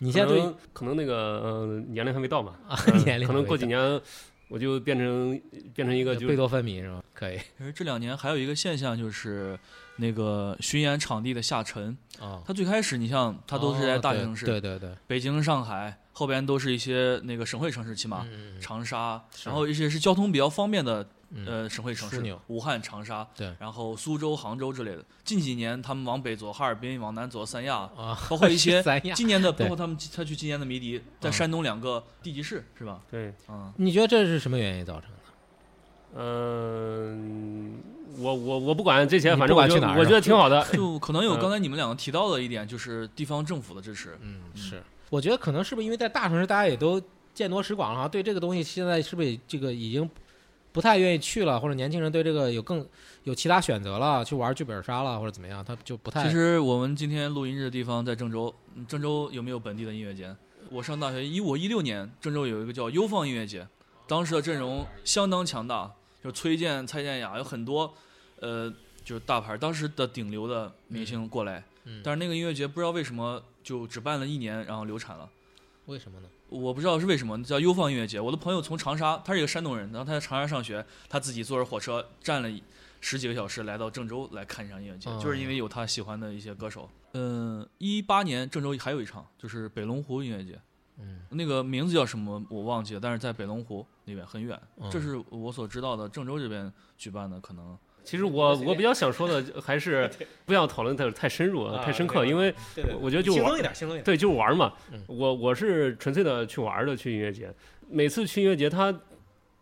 [0.00, 4.00] 你现在对可能可能那个呃年龄还没到嘛，啊嗯年龄可能过几年
[4.48, 5.40] 我就变成
[5.74, 7.02] 变成一个就贝多芬迷是吗？
[7.14, 9.56] 可以其实这两年还有一个现象就是，
[9.96, 11.96] 那个巡演场地的下沉。
[12.18, 18.26] 啊，它最开始你像它都是在大城市，对对对，北京、上海，后边都是一些那个省会城市，起码、
[18.60, 21.06] 长沙，然后一些是交通比较方便的嗯
[21.46, 25.04] 呃省会城市，武汉、长沙，对然后苏州、杭州之类的。
[25.24, 28.82] 近几年他们往北走哈尔滨，往南走三亚，啊，包括一 些。
[29.14, 33.00] 今年的，包括他们他去今年的迷笛，在嗯山东两个地级市是吧？
[33.10, 35.16] 对，嗯，你觉得这是什么原因造成的？
[36.16, 37.78] 嗯，
[38.18, 40.64] 我我我不管这些，反正我管去哪儿是觉得我觉得挺好的。
[40.72, 44.18] 就 可能有嗯刚才你们两个提到的一点，就是地方政府的支持。
[44.20, 47.00] 嗯，是，我觉得可能是不是因为在大城市大家也都
[47.32, 50.10] 见多识广了，对这个东西现在是不是这个已经
[50.72, 52.86] 不太愿意去了，或者年轻人对这个有更
[53.24, 56.24] 有其他选择了，去玩剧本杀了或者怎么样，他就不太。
[56.24, 60.34] 其实我们今天录音这个地方在郑州，嗯郑州有没有本地的音乐节？
[60.70, 63.66] 我上大学一五一六年，郑州有一个叫优放音乐节，
[64.06, 67.92] 当时的阵容相当强大，就崔健、蔡健雅，有很多，
[68.38, 68.72] 呃，
[69.04, 71.64] 就是大牌，当时的顶流的明星过来。
[71.84, 75.28] 嗯，但是那个音乐节不知道为什么就只办了一年，然后流产了。
[75.86, 76.28] 为什么呢？
[76.50, 78.20] 我不知道是为什么叫优放音乐节。
[78.20, 82.60] 我的朋友从长沙，他是一个山东人，然后他在长沙上学，他自己坐着火车站了
[83.00, 86.90] 十几个小时来到郑州来看一场音乐节，哦就是因为有他喜欢的一些歌手。
[87.12, 90.60] 嗯，一八年郑州还有一场，就是北龙湖音乐节，
[90.98, 97.78] 嗯，那个名字叫什么我忘记了，但是在北龙湖那边很远，嗯这是我所知道的郑州这边举办的，可能
[98.10, 100.10] 其实我我比较想说的还是
[100.44, 102.52] 不要讨论的太深入、啊太深刻，因为
[103.00, 104.04] 我觉得就玩轻松一点，轻松一点。
[104.04, 105.00] 对，就是玩嘛嗯。
[105.06, 107.48] 我我是纯粹的去玩的，去音乐节。
[107.88, 108.92] 每次去音乐节，它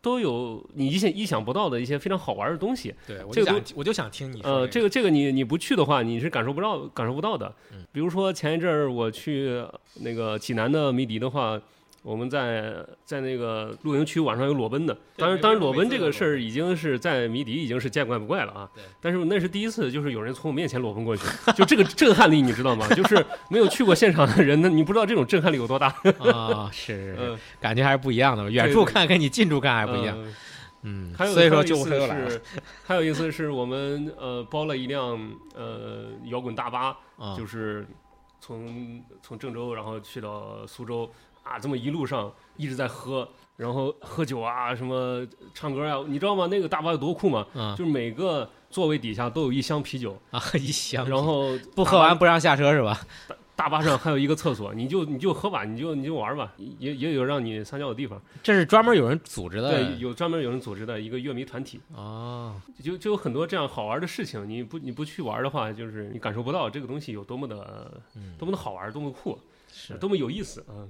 [0.01, 2.95] 都有你意想意想不到的一些非常好玩的东西。
[3.07, 7.85] 对，我这个就想我就想听你说呃，这这个这个你你不去的话，你是感受不到感受不到的嗯。
[7.93, 9.63] 比如说前一阵儿我去
[10.01, 11.61] 那个济南的迷笛的话，
[12.03, 14.97] 我们在在那个露营区晚上有裸奔的。
[15.17, 18.83] 当然，当然裸奔这个事儿已经是在迷底已经是见怪不怪了啊对。
[19.01, 22.89] 但是那是第一次，就是有人从我面前裸奔过去，就这个震撼力你知道吗？
[22.91, 25.89] 就是没有去过现场的人呢，你不知道这种震撼力有多大。
[26.19, 30.17] 啊，是 嗯，感觉还是不一样的，远处看跟你近处看还不一样。
[30.19, 30.35] 嗯
[30.83, 32.41] 嗯，还有所以说还有一次又来了是，
[32.87, 35.19] 还有一次是我们呃包了一辆
[35.53, 37.85] 呃摇滚大巴，啊，就是
[38.41, 41.11] 从从郑州然后去到苏州，
[41.43, 46.47] 啊，这么一路上一直在喝，然后喝酒啊，什么唱歌啊，你知道吗？
[46.49, 47.47] 那个大巴有多酷吗？
[47.55, 53.01] 嗯就是每个座位底下都有一箱啤酒，啊 一箱，然后不喝完不让下车是吧？
[53.57, 58.23] 大巴上还有一个厕所，你就你就喝吧，你就你就玩吧，也也有让你撒尿的地方。
[58.41, 64.49] 这是专门有人组织的，对，有专门有人组织的一个乐迷团体，哦，就就有很多这样好玩的事情。
[64.49, 69.37] 你不你不去玩的话，就是你感受不到这个东西有多么的嗯，多么的好玩，多么酷，
[69.73, 69.95] 是。
[69.95, 70.87] 多么有意思啊！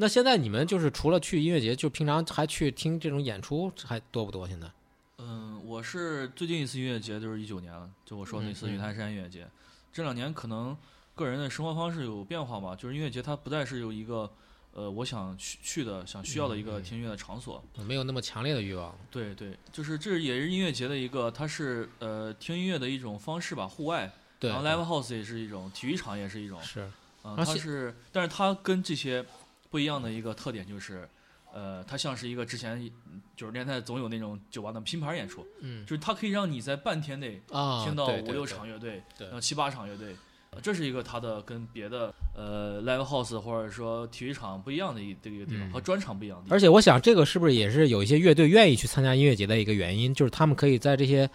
[0.00, 4.46] 那现在你们就是除了去音乐节，就平常还去听这种演出，还多不多？
[4.46, 4.70] 现在？
[5.16, 9.48] 嗯，我是最近一次音乐节就是一九年了，就我说那次云台山音乐节。
[9.92, 10.76] 这两年可能
[11.16, 14.30] 个人的生活方式有变化吧，就是音乐节它不再是有一个
[14.72, 17.60] 呃我想去去的、想需要的一个听音乐的场所。
[17.84, 18.96] 没有那么强烈的欲望。
[19.10, 24.08] 对对，就是这也是音乐节的一个，它是呃听音乐的一种方式吧，户外。
[24.38, 26.62] 对，然后 live house 也是一种，体育场也是一种。
[26.62, 26.88] 是
[27.20, 29.22] 它是，但是它跟这些
[29.70, 31.08] 不一样的一个特点就是，
[31.52, 32.90] 呃，它像是一个之前
[33.36, 40.14] 九十年代总有那种酒吧的拼盘演出，嗯就是它可以让你在半天内啊，听到五六场乐队，对然后七八场乐队，
[40.50, 46.56] 呃这是一个它的跟别的呃 live house 或者说体育场不一样的一这个地方，嗯和专场不一样的地方。
[46.56, 50.12] 而且我想，这个是不是也是有一些乐队愿意去参加音乐节的一个原因？
[50.14, 51.28] 就是他们可以在这些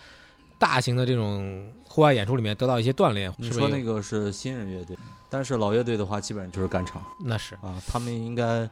[0.57, 3.31] 大型的这种户外演出里面得到一些锻炼。
[3.37, 4.97] 你说那个是新人乐队，
[5.33, 7.73] 但是老乐队的话，基本上就是干场那是啊。
[7.87, 8.69] 他们应该，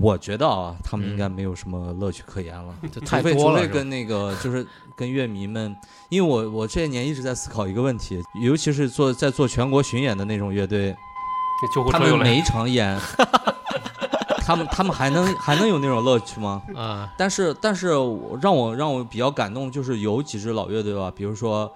[0.00, 2.74] 我觉得啊，他们嗯应该没有什么乐趣可言了。
[2.92, 5.72] 这除非太多了，除非跟那个就是跟乐迷们，
[6.08, 10.92] 因为我我这些年一直在思考一个问题，尤其是做在做全国巡演的那种乐队，
[11.92, 12.98] 他们每一场演，
[14.44, 16.60] 他们他们还能还能有那种乐趣吗？
[16.74, 21.72] 啊，但是但是我让我让我比较感动，就是有几支老乐队吧，比如说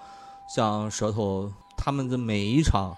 [0.53, 2.93] 像舌头，他们的每一场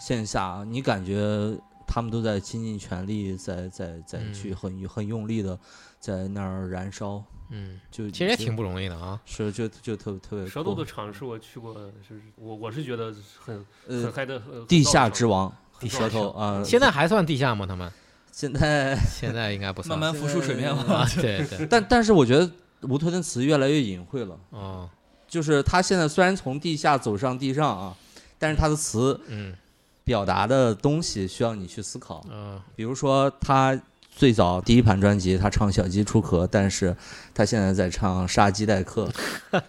[0.00, 1.56] 线下，你感觉
[1.86, 5.58] 他们都在倾尽全力，在在在嗯去很很用力的
[6.00, 9.20] 在那儿燃烧，嗯，就其实也挺不容易的啊。
[9.24, 11.74] 是就就特别特别舌头的场是我去过，
[12.06, 15.52] 是我我是觉得很很呃嗨的，呃地下之王，
[15.88, 17.66] 舌头啊，现在还算地下吗？
[17.66, 17.90] 他们
[18.32, 20.82] 现在，现在应该不算慢慢浮出水面嘛。
[21.04, 21.06] 啊。
[21.16, 22.50] 对对， 但但是我觉得
[22.82, 24.88] 吴吞的词越来越隐晦了，啊，
[25.28, 27.94] 就是他现在虽然从地下走上地上啊，
[28.38, 29.54] 但是他的词嗯
[30.04, 32.24] 表达的东西需要你去思考。
[32.30, 33.80] 嗯比如说，他
[34.10, 36.94] 最早第一盘专辑他唱小鸡出壳，但是
[37.32, 39.08] 他现在在唱杀鸡待客。
[39.50, 39.60] 他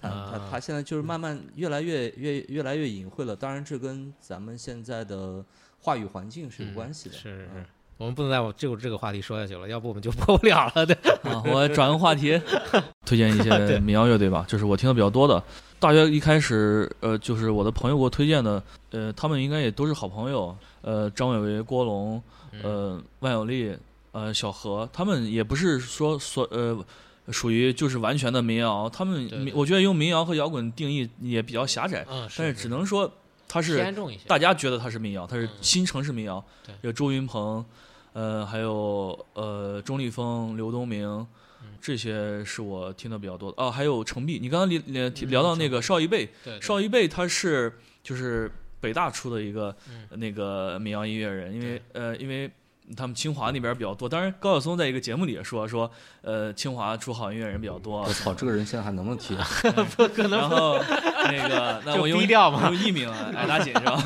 [0.00, 3.36] 他他现在就是慢慢越来越越越来越隐晦了。
[3.36, 5.44] 当然，这跟咱们现在的
[5.80, 7.14] 话语环境是有关系的。
[7.14, 7.64] 是是嗯，
[7.98, 10.84] 我们不能再往这个这个话题说下去了，要不我们就播不了了。
[10.84, 12.40] 对，啊，我转个话题，
[13.06, 15.40] 推荐一些民谣乐队吧，就是我听的比较多的。
[15.82, 18.62] 大约一开始，呃，就是我的朋友给我推荐的，
[18.92, 22.22] 呃，他们应该也都是好朋友，呃，张伟伟、郭龙，
[22.52, 22.60] 嗯。
[22.62, 23.76] 呃，万有利，
[24.12, 26.78] 呃，小何，他们也不是说所呃
[27.32, 33.10] 属于就是完全的民谣，他们我觉得用民谣和摇滚定义也比较狭窄，嗯，但是只能说
[33.48, 33.84] 他是。
[34.28, 35.50] 大家觉得他是民谣，他是嗯。
[35.60, 37.64] 新城市民谣对，有周云鹏，
[38.12, 41.26] 呃，还有呃钟立风、刘东明，嗯
[41.82, 43.62] 这些是我听的比较多的。
[43.62, 46.30] 哦，还有程璧，你刚刚聊聊到那个邵一贝，
[46.60, 52.50] 邵一贝他是就是北大出的一个嗯那个民谣音乐人，因为呃因为。
[52.96, 58.02] 他们清华那边比较多，当然高晓松在一个节目里也说说，呃，清华出好音乐人比较多。
[58.02, 59.34] 我操，这个人现在还能不能提？
[59.96, 64.02] 不可能 然后那个，那就我用 低调嘛用艺名啊，挨打紧是吧？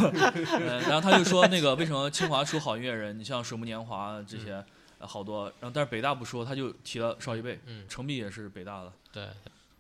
[0.61, 4.65] 嗯，然后他就说那个为什么清华出好音乐人，你像水木年华这些、呃
[5.07, 9.25] 好多，然后但是北大不说，他就提了邵一贝，嗯程璧也是北大的，对。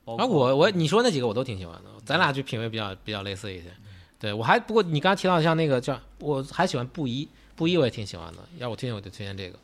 [0.04, 3.64] 包括啊，我我你说那几个我都挺喜欢的，咱俩就品味比较比较类似一些。
[4.20, 9.58] 对我还不过你刚刚提到像那个叫我还喜欢布衣，布衣我也挺喜欢的，要我推荐我就推荐这个。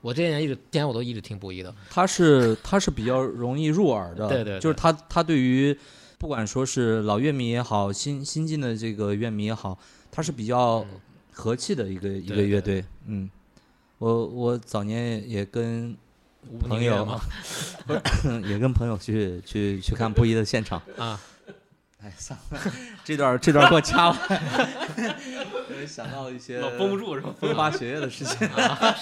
[0.00, 5.74] 我这些年一直之前我都一直听布衣的，他是他是比较容易入耳的，对对对就是他他对于
[6.18, 9.78] 不管说是老乐迷也好，新新进的这个乐迷也好，
[10.10, 11.00] 他是比较嗯
[11.32, 13.30] 和气的一个一个对乐队，嗯，
[14.04, 15.96] 我我早年也跟
[16.60, 17.18] 朋友
[18.44, 21.18] 也跟朋友去去去看布衣的现场，啊，
[22.04, 22.60] 哎，算了，
[23.02, 27.34] 这段这段给我掐了，我 想到了一些老绷不住是吧？
[27.40, 28.46] 风花雪月的事情。
[28.48, 28.94] 啊，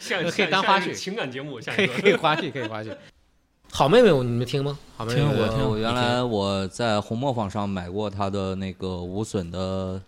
[0.00, 2.92] 像可以当花絮情感节目，下可以可以花絮可以花絮。
[3.70, 4.76] 好妹妹，你们听吗？
[4.96, 10.02] 好妹妹，听我听我原来我在红磨坊上买过他的那个无损的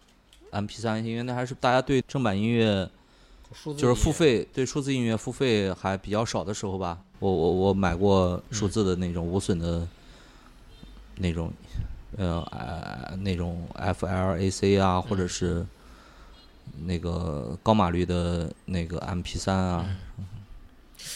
[0.50, 2.90] M P 三，因为那还是大家对正版音乐
[3.54, 9.86] 数字就是付费对数字音乐付费还比较少的时候吧，我我我买过数字的那种无损的
[11.16, 11.52] 那种
[12.16, 15.66] 呃呃那种 F L A C 啊，或者是
[16.86, 19.86] 那个高码率的那个 MP 3啊，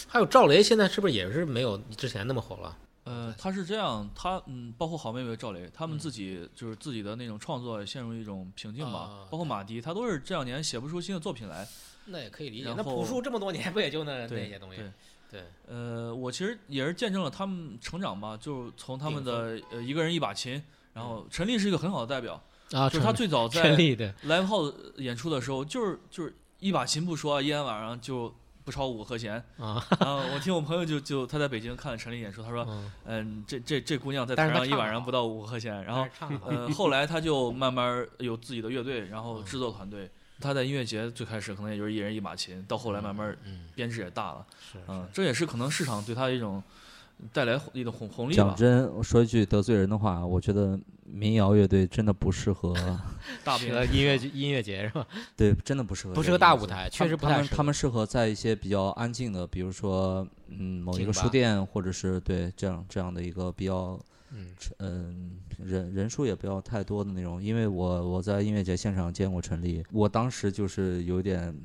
[0.07, 2.75] 还有赵雷，现在是不是也是没有之前那么火了？
[3.07, 8.99] 呃，他是这样，他嗯，包括好妹妹赵雷，他们自己就是自己的那种创作陷入一种瓶颈吧。
[8.99, 11.65] 啊包括马迪，他都是这两年写不出新的作品来。
[12.05, 12.73] 那也可以理解。
[12.75, 14.81] 那朴树这么多年不也就那那些东西？
[14.81, 14.91] 对
[15.29, 20.61] 对，呃，我其实也是见证了他们成长吧，就是从他们的呃一个人一把琴，
[20.93, 22.41] 然后陈粒是一个很好的代表，
[22.71, 28.33] 啊，就是他最早 在 live house 演出的时候，就是就是一把琴不说，一天晚上就
[28.67, 29.41] 不超五个和弦。
[29.57, 36.05] 啊，然后我听我朋友就就他在北京看了陈琳演出，他说，嗯嗯，这这这姑娘在台上一晚上不到五个和弦，然后
[36.45, 40.09] 呃，后来他就慢慢有自己的乐队，然后制作团队。
[40.41, 46.61] 他在音乐节最开始可能也就是一人一把琴，到后来慢慢嗯编制也大了，是嗯，这也是可能市场对他的一种
[47.31, 48.43] 带来一种红红利吧。
[48.43, 50.77] 讲真，我说一句得罪人的话，我觉得
[51.09, 52.73] 民谣乐队真的不适合，
[53.43, 55.07] 大适合编音乐剧音乐节是吧？
[55.35, 63.99] 对，真的不适合不适合大舞台确实不太适合他们他们适合在一些比较安静的，比如说嗯某一个书店，或者是对这样这样的一个比较
[64.31, 64.47] 嗯
[64.79, 71.55] 嗯，人人数也不要太多的那种，因为我我在音乐节现场见过陈粒，我当时就是有点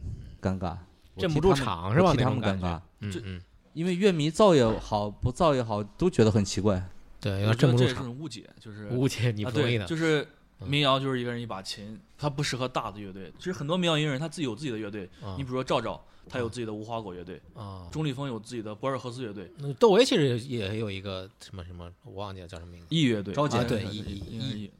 [0.40, 0.76] 尴尬，
[1.14, 2.10] 我镇不住场是吧？
[2.10, 3.40] 我替他们尴尬，嗯嗯，
[3.72, 6.80] 因为乐迷造也好，不造也好，都觉得很奇怪。
[7.22, 8.04] 对，有我觉得这也是点镇不住场。
[8.04, 10.26] 种误解，就是误解你啊，对，不同意的，就是
[10.60, 13.32] 嗯民谣就是一个人一把琴，他不适合大的乐队。
[13.38, 17.86] 其实很多民谣音乐人他自己有自己的乐队，啊你比如说赵赵，他有自己的无花果乐队；啊。
[17.92, 22.86] 钟立风有自己的博尔赫斯乐队、那窦唯其实也也有一个什么什么，我忘记了叫什么名字。
[22.90, 23.32] 易乐队。
[23.32, 24.70] 赵杰啊对应该易易应该易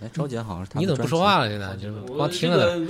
[0.00, 1.48] 哎，赵杰好像是他你怎么不说话了？
[1.50, 2.80] 现在就是光听着，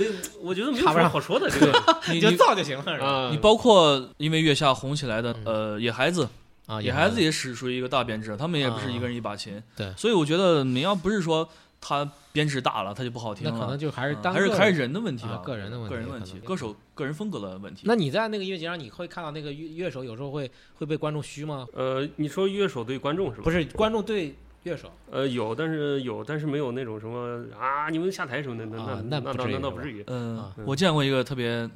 [0.41, 1.49] 我觉得没有什么好说的。
[1.53, 1.73] 这个
[2.11, 6.29] 你就造就行了，你包括因为月下红起来的嗯呃野孩子，
[6.65, 9.61] 啊，野孩子也是属于一个大编制，他们也不是啊一个人一把琴。
[9.75, 11.47] 对所以我觉得民谣不是说
[11.81, 17.81] 他编制大了他就不好听了，那可能就还是嗯单个还是还是人的问题啊，个人的问题个人问题，歌手个人风格的问题。
[17.85, 21.67] 那你在那个音乐节上，你会看到那个乐乐手有时候会会被观众虚吗？
[21.73, 23.43] 呃，你说乐手对观众是吧？
[23.43, 24.33] 不是，观众对
[24.63, 30.01] 乐手呃，有，但是有，但是没有那种什么啊，你们下台什么的，那啊那那倒那那倒不至于。
[30.07, 31.69] 嗯啊，我见过一个特别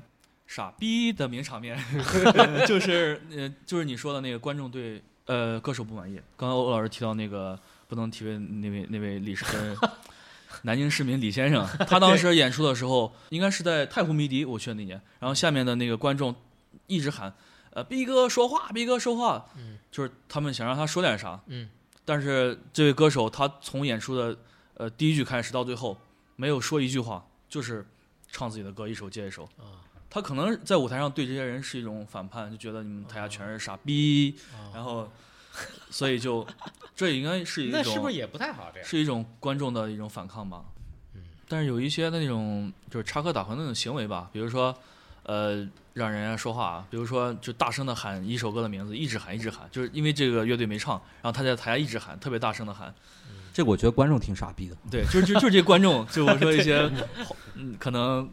[0.48, 1.78] 傻逼的名场面，
[2.66, 6.16] 就是呃，就是你说的那个观众对呃歌手不满意。
[6.38, 9.76] 刚刚欧老师提到那个不能提问那位那位李市呃
[10.64, 16.34] 南京市民李先生， 他当时演出的时候，应该是在太湖迷笛，我去的那年，然后下面的那个观众
[16.88, 17.32] 一直喊
[17.72, 21.70] 呃逼哥说话，逼哥说话，嗯就是他们想让他说点啥，嗯
[22.06, 24.38] 但是这位歌手他从演出的
[24.76, 25.98] 呃第一句开始到最后
[26.38, 27.86] 没有说一句话，就是
[28.32, 29.44] 唱自己的歌，一首接一首。
[29.58, 35.12] 啊他可能在舞台上对这些人是一种反叛，就觉得你们台下全是傻逼，啊，然后
[35.90, 36.46] 所以就
[36.96, 38.88] 这应该是一种那是不是也不太好这样？
[38.88, 40.64] 是一种观众的一种反抗吧？
[41.16, 44.76] 嗯但是有一些的那种就是插科打诨那种行为吧，比如说
[45.24, 52.94] 呃让人家说话，比如说就大声的喊一首歌的名字，一直喊一直喊，就是因为这个乐队没唱，然后他在台下一直喊，特别大声的喊。
[53.54, 54.76] 这个我觉得观众挺傻逼的。
[54.92, 56.92] 对，就是就就是这观众，就我说一些
[57.56, 58.30] 嗯可能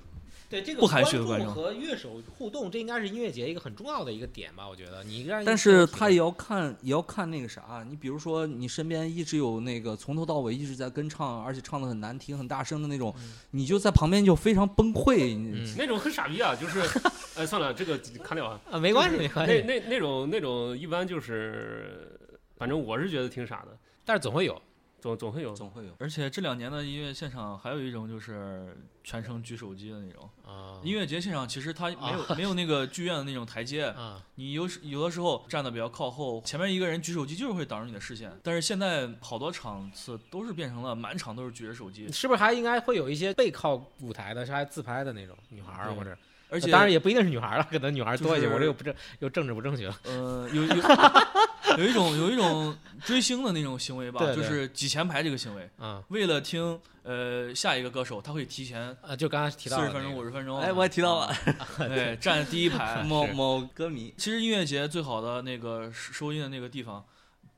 [0.49, 4.69] 对这个不含蓄的观众和乐手互动，这应该是音乐节一个很重要的一个点吧？
[4.69, 7.85] 我觉得你让一但是他也要看，也要看那个啥。
[7.89, 13.15] 你比如说，你身边一直有那个从头到尾一直在跟唱，而且唱的很难听、很大声的那种，
[13.51, 15.37] 你就在旁边就非常崩溃。
[15.37, 16.81] 嗯那种很傻逼啊，就是，
[17.37, 18.61] 哎，算了，这个砍掉啊。
[18.71, 22.19] 啊，没关系没关系，那那那种那种一般就是，
[22.57, 24.61] 反正我是觉得挺傻的，但是总会有
[25.05, 25.55] 总总会有。
[25.55, 25.93] 总会有。
[25.99, 30.27] 而且这两年的音乐现场还有一种就是全程举手机的那种。
[30.47, 38.33] 啊音乐节现场其实它没有、没有那个剧院的那种台阶，啊你有时有的时候站的比较靠后，前面一个人举手机就是会挡住你的视线。
[38.43, 46.17] 但是现在好多场次都是变成了满场都是举着手机，是不是还应该会有一些背靠舞台的，是还自拍的那种女孩儿或者，
[46.55, 48.47] 而且当然也不一定是女孩儿了，可能女孩儿多一些。
[48.47, 49.99] 就是我这又不正又政治不正确了。
[50.05, 50.75] 呃有有
[51.77, 55.69] 有一种有一种追星的那种行为吧，对对就是挤前排这个行为。
[55.81, 61.35] 嗯为了听呃下一个歌手，他会提前啊，就刚才提到四十分钟、五十分钟，哎，我也提到了
[61.89, 63.03] 对，站第一排。
[63.05, 67.05] 某某歌迷，其实音乐节最好的那个收收音的那个地方，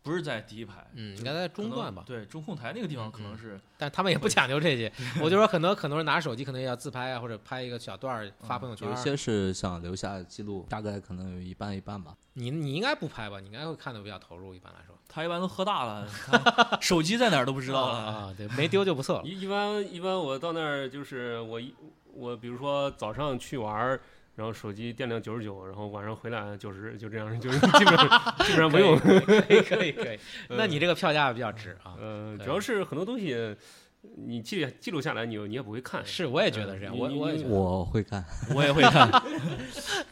[0.07, 4.91] 不是在第一排，嗯，应该在中段吧，对，中控台那个地方可能嗯是，但他们也不讲究这些。
[5.21, 8.93] 我就说很多很多人拿手机，可能也要自拍啊，或者拍一个小段儿发朋友圈儿。
[8.93, 12.15] 有些是想留下记录，大概可能有一半一半吧。
[12.35, 13.41] 你你应该不拍吧？
[13.41, 14.97] 你应该会看的比较投入，一般来说。
[15.09, 17.99] 他一般都喝大了， 他手机在哪儿都不知道了。
[17.99, 19.25] 啊啊，对，没丢就不错了。
[19.25, 21.75] 一一般一般我到那儿就是我一
[22.13, 24.01] 我比如说早上去玩儿，
[24.37, 28.97] 然后手机电量九十九，然后晚上回来九十，就这样，就是 基本上基本上不用。
[29.01, 30.18] 可以可以可以。
[30.51, 31.97] 那你这个票价比较值啊。
[31.99, 33.57] 呃，主要是很多东西，
[34.16, 36.05] 你记记录下来，你你也不会看。
[36.05, 36.97] 是，我也觉得是这样。
[36.97, 38.22] 我我也觉得我会看，
[38.55, 39.11] 我也会看。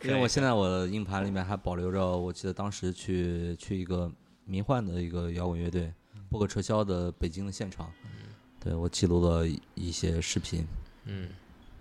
[0.02, 4.10] 因为我现在我的硬盘里面还保留着，我记得当时去去一个
[4.46, 5.92] 迷幻的一个摇滚乐队
[6.30, 7.92] 不可撤销的北京的现场，
[8.58, 10.66] 对我记录了一些视频。
[11.04, 11.28] 嗯，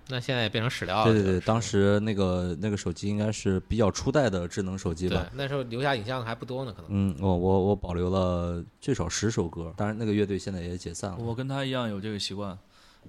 [0.09, 1.11] 那现在也变成史料了。
[1.11, 5.29] 对对对，当时那个那个手机应该是比较初代的智能手机对吧。
[5.33, 6.89] 那时候留下影像还不多呢，可能。
[6.91, 11.17] 嗯，我我我保留了最少十首歌，当然那个乐队现在也解散了。
[11.17, 12.57] 我跟他一样有这个习惯，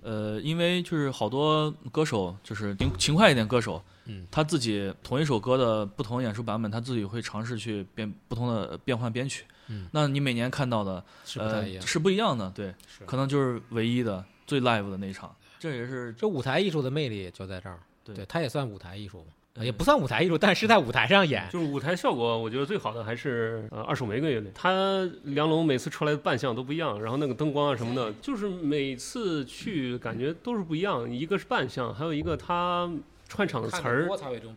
[0.02, 9.44] 呃，因为就是好多歌手，就是勤勤快一点歌手，嗯，他自己同一首歌的不同演出版本，他自己会尝试去变不同的变换编曲。
[9.68, 11.86] 嗯，那你每年看到的，呃是不太一，样。
[11.86, 15.34] 是不一样的，对，是可能就是唯一的最 live 的那一场，
[15.64, 17.78] 这也是这舞台艺术的魅力就在这儿。
[18.04, 21.48] 对对，它也算舞台艺术也不算舞台艺术，但是在舞台上演。
[21.50, 31.10] 就是舞台效果，我觉得最好的还是呃二手玫瑰乐队，他梁龙每次出来的扮相都不一样，然后那个灯光啊什么的，就是每次去感觉都是不一样。
[31.10, 32.92] 一个是扮相，还有一个他
[33.34, 34.08] 串场的词儿，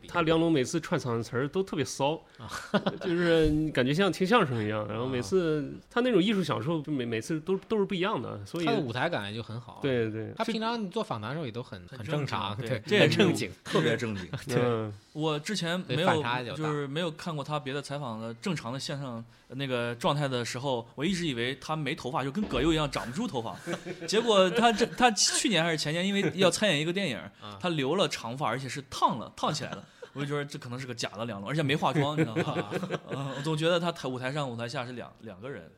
[0.07, 2.21] 他梁龙每次串场的词儿都特别骚，
[3.01, 4.85] 就是感觉像听相声一样。
[4.89, 13.51] 然后每次他那种艺术享受，就每每次都都是不一样的，所以他的舞台感就很好。，对对，他平常你做访谈的时候也都很很很正常，对，这也是很正经。
[13.65, 14.29] 特别正经。
[14.47, 16.23] 对我之前没有
[16.55, 23.57] 就是没有看过他别的采访的正常的线上呃那个状态的时候，我一直以为他没头发，就跟葛优一样长不出头发。
[24.05, 29.83] 结果他这他去年还是前年，因为要参演一个电影啊，他留了长发，而且是烫了烫起来的。
[30.13, 32.71] 我就觉得这可能是个假的梁龙，而且没化妆，你知道吗？
[33.11, 35.69] 嗯，我总觉得他台舞台上舞台下是两两个人。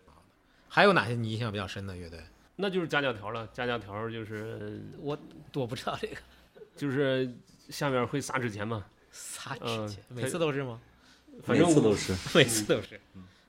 [0.67, 2.21] 还有哪些你印象比较深的乐队？
[2.55, 5.17] 那就是夹夹条了，夹夹条就是我
[5.55, 6.15] 我不知道这个
[6.75, 7.29] 就是
[7.69, 10.79] 下面会撒纸钱嘛， 撒纸嗯钱，每次都是吗？
[11.43, 12.37] 反正我每次都是。
[12.37, 12.99] 每次都是。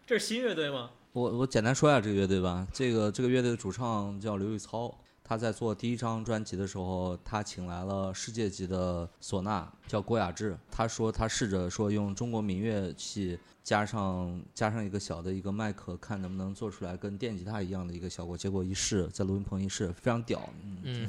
[0.07, 0.91] 这是新乐队吗？
[1.12, 2.66] 我我简单说一下这个乐队吧。
[2.72, 4.93] 这个这个乐队的主唱叫刘宇操，
[5.31, 10.59] 他在做第一张专辑的时候，他请来了世界级的唢呐，叫郭雅志。
[10.72, 18.37] 他说他试着说用中国民乐器加上加上一个小的一个麦克，看能不能做出来跟电吉他一样的一个效果。
[18.37, 20.43] 结果一试，在录音棚一试，非常屌。
[20.83, 21.09] 嗯，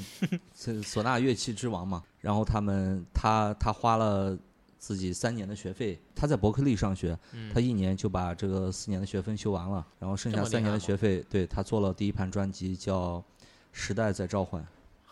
[0.55, 2.03] 这唢呐乐器之王嘛。
[2.19, 4.37] 然后他们他他花了。
[4.77, 7.15] 自己三年的学费，他在伯克利上学，
[7.53, 13.19] 他一年就把这个四年的学分修完了，然后剩下三年的学费，对他做了第一盘专辑叫
[13.71, 14.61] 《时代在召唤》。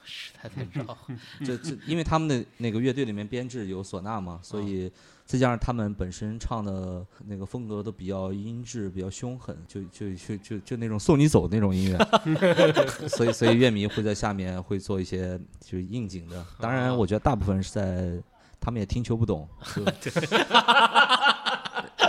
[0.03, 1.19] 时代在召唤。
[1.45, 4.91] 这这，因为他们的那个乐队里面编制有唢呐嘛，所以
[5.23, 11.97] 再加上他们本身唱的那个风格都比较音质比较凶狠，就就就就就那种送你走那种音乐，
[13.07, 16.43] 所以所以乐迷会在下面会做一些就是应景的。
[16.59, 18.19] 当然，我觉得大部分是在
[18.59, 19.47] 他们也听球不懂，
[20.01, 20.11] 就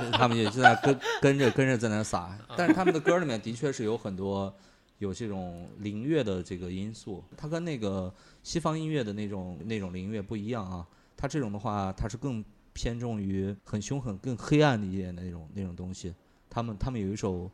[0.12, 4.54] 他们也就在跟跟着跟着在那撒，但是他们的歌里面的确是有很多
[5.00, 10.86] 有这种灵乐的这个因素，它跟那个西方音乐的那种那种灵乐不一样啊。
[11.16, 12.44] 它这种的话，它是更
[12.74, 16.14] 偏重于很凶狠、更黑暗一点的那种那种东西。
[16.50, 17.50] 他们他们有一首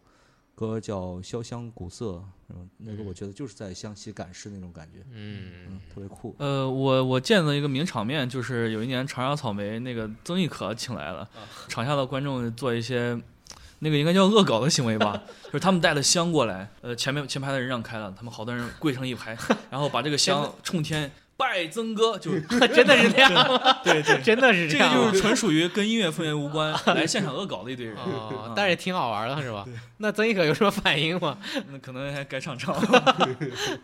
[0.57, 2.15] 歌叫《潇湘古色》，
[2.49, 6.35] 嗯，那个我觉得就是在湘西赶尸那种感觉，嗯，嗯，特别酷。
[6.39, 11.31] 呃，我我见到一个名场面，就是有一年长沙草莓那个曾轶可请来了，
[11.69, 13.17] 场下的观众做一些。
[13.81, 19.37] 那个应该叫恶搞的行为吧， 就是他们带了香过来，呃，前面前排的人让开了，他们好多人跪成一排，
[19.71, 22.41] 然后把这个香 冲天拜曾哥，就是
[22.75, 23.31] 真的是这样？
[23.85, 27.95] 对对，真的是这样这个就是纯属于跟音乐氛围无关，来现场恶搞的一堆人。
[27.97, 29.67] 哦，但是也挺好玩的，是吧？
[29.99, 31.39] 那曾轶可有什么反应吗？
[31.71, 32.75] 那可能还该唱唱。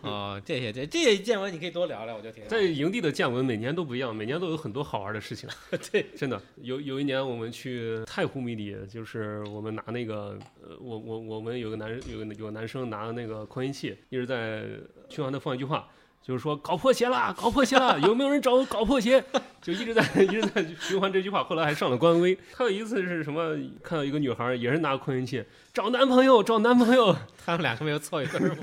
[0.01, 5.47] 哦，这些这这些见闻你可以多聊聊，我觉得挺好在营地的见闻每年都不一样，每年都有很多好玩的事情。
[5.91, 14.63] 对，真的有有一年我们去太湖迷笛，就是我们拿那个呃，我我我们有个男有个有个男生拿那个扩音器，一直在
[15.07, 15.87] 循环的放一句话。
[16.25, 17.97] 就是说搞破鞋啦， 搞破鞋啦！
[18.07, 19.21] 有没有人找我搞破鞋？
[19.61, 21.43] 就一直在 一直在循环这句话。
[21.43, 22.37] 后来还上了官微。
[22.55, 23.57] 还有一次是什么？
[23.83, 25.43] 看到一个女孩也是拿扩音器
[25.73, 27.13] 找男朋友，找男朋友。
[27.45, 28.55] 他们两个没有凑一对儿吗？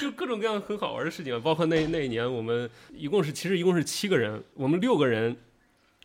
[0.00, 5.36] 就各种各样很好玩的事情，包括那那一年我们一共是其实一共是七个人，我们六个人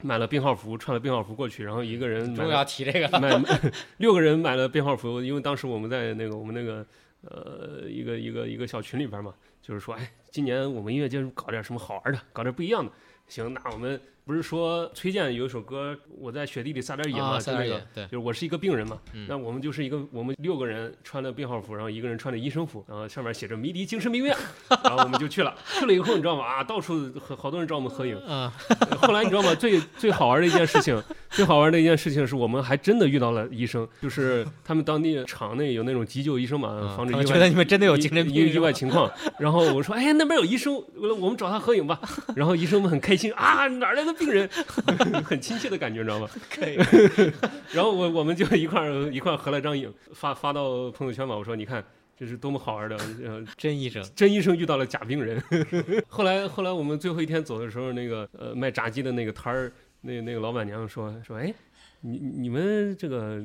[0.01, 3.19] 买了病号服，穿了病号服过去，然后一个人买终于要提这个了。
[3.21, 6.86] 买买六个人买了病号服，因为当时我们在那个我们那个
[7.21, 9.34] 呃一个一个一个小群里边嘛，
[9.68, 12.89] 就是说哎，今年我们音乐节搞点什么好玩的，搞点不一样的。
[13.28, 24.36] 行，那我们不是说崔健有一首歌，我在雪地里撒点野嘛，啊，就那个三二爷，对，就是我是一个病人嘛，嗯那我们就是一个我们六个人穿的病号服，然后一个人穿着医生服，然后上面写着迷笛精神病院，
[24.84, 25.55] 然后我们就去了。
[25.80, 26.43] 去了以后，你知道吗？
[26.43, 28.17] 啊，到处好好多人找我们合影。
[28.28, 28.53] 啊，
[29.01, 29.55] 后来你知道吗？
[29.55, 39.09] 最最好玩的一件事情，最好玩的一件事情是我们还真的遇到了医生，就是他们当地厂内有那种急救医生嘛，嗯防止意外觉得你们真的有精神病意意外情况。
[39.39, 41.97] 然然后我说，哎，那边有医生，我我们找他合影吧。
[42.36, 44.49] 然后医生们很开心啊，哪来的病人？
[45.24, 46.30] 很亲切的感觉，你知道吗？
[46.49, 46.76] 可以。
[47.72, 51.36] 然后我我们就一块儿一块儿合了张影，发发到朋友圈嘛。
[51.36, 51.84] 我说，你看。
[52.20, 55.39] 这是多么好玩的，呃，真医生，真医生遇到了假病人。
[56.09, 61.53] 后来，后来我们最后一天走的时候，那个呃卖炸鸡的那个摊儿，那那个老板娘说说，哎，
[62.01, 63.39] 你你们这个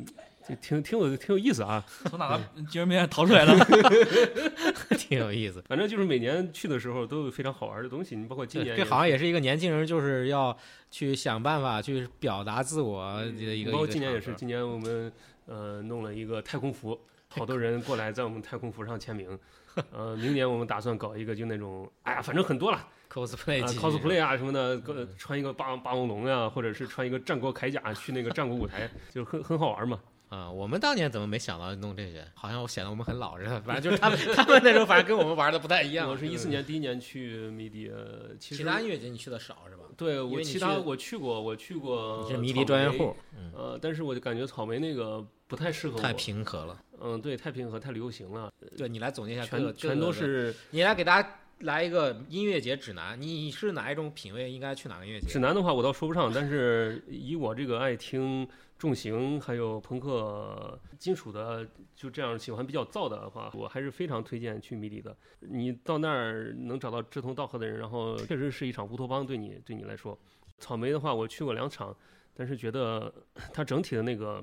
[0.48, 3.54] 就挺挺有挺有意思啊， 从哪个精神病院逃出来的？
[4.98, 5.62] 挺有意思。
[5.68, 10.56] 反正就是每年去的时候都有非常好玩的东西，你包括今年，这好像也是一个年轻人就是要
[10.90, 13.72] 去想办法去表达自我的一个。
[13.72, 15.12] 包括今年也是，今年我们
[15.46, 16.98] 呃弄了一个太空服。
[17.34, 19.38] 好多人过来在我们太空服上签名，
[19.90, 24.78] 呃，明年我们打算搞一个，就那种，哎呀，反正很多了，cosplay，cosplay 啊什么的，
[25.16, 29.98] 穿一个霸霸王龙呀，或者是穿一个战国铠甲去那个战国舞台，就很很好玩嘛。
[30.32, 32.26] 啊，我们当年怎么没想到弄这些？
[32.32, 33.60] 好像我显得我们很老似的。
[33.60, 36.08] 反正就是他们，他们那时候反正跟我们玩的不太一样。
[36.08, 37.92] 我是一四年第一年去迷笛，
[38.40, 39.82] 其他音乐节你去的少是吧？
[39.94, 42.22] 对，我其他我去过，我去过。
[42.24, 43.14] 你是迷笛专业户。
[43.54, 46.02] 呃，但是我就感觉草莓那个不太适合我。
[46.02, 46.82] 太平和了。
[47.02, 48.50] 嗯，对，太平和，太流行了。
[48.74, 50.54] 对你来总结一下，全全都是。
[50.70, 51.28] 你来给大家
[51.58, 55.26] 来一个音乐节指南，你是哪一种品味，应该去哪个音乐节？
[55.28, 58.48] 指南的话，我倒说不上，但是以我这个爱听。
[58.82, 61.64] 重型还有朋克、金属的，
[61.94, 65.16] 就这样喜欢比较燥的话，我还是非常推荐去迷笛的。
[65.38, 70.18] 你到那儿能找到志同道合的人，然后确实是一场乌托邦，对你对你来说。
[70.58, 71.96] 草莓的话，我去过两场，
[72.34, 73.14] 但是觉得
[73.54, 74.42] 它整体的那个。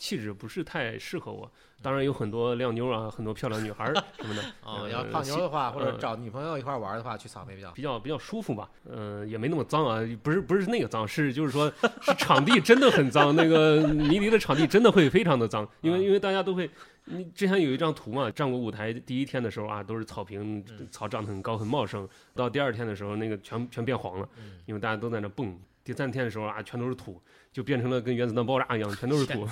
[0.00, 1.48] 气质不是太适合我，
[1.82, 3.84] 当然有很多靓妞啊，很多漂亮女孩
[4.16, 4.42] 什么的。
[4.64, 8.70] 哦，要泡妞的话，或者找女朋友一块玩的话，去草莓比较比较比较舒服吧。
[8.88, 11.70] 嗯，也没那么脏啊，不是不是那个脏，是就是说，
[12.00, 13.32] 是场地真的很脏。
[13.36, 16.68] 那个迷离的场地真的会非常的脏，因为因为大家都会，
[17.04, 24.28] 你之前有一张图嘛，战国舞台第一天的时候啊，都是草坪，草长得很高很茂盛，到第二天的时候，那个全全变黄了，
[24.64, 25.54] 因为大家都在那蹦。
[25.82, 27.20] 第三天的时候啊，全都是土。
[27.52, 29.46] 就变成了跟原子弹爆炸一样，全都是 土。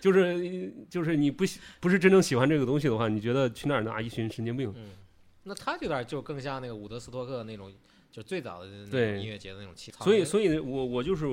[0.00, 1.44] 就是就是你不
[1.80, 4.72] 不是真正喜欢这个东西的话，你觉得去那儿拿一群神经病？
[4.76, 4.90] 嗯，
[5.42, 7.72] 那他有点就更像那个伍德斯托克那种，
[8.10, 11.26] 就最早的那种音乐节的那种气所以，所以我我就是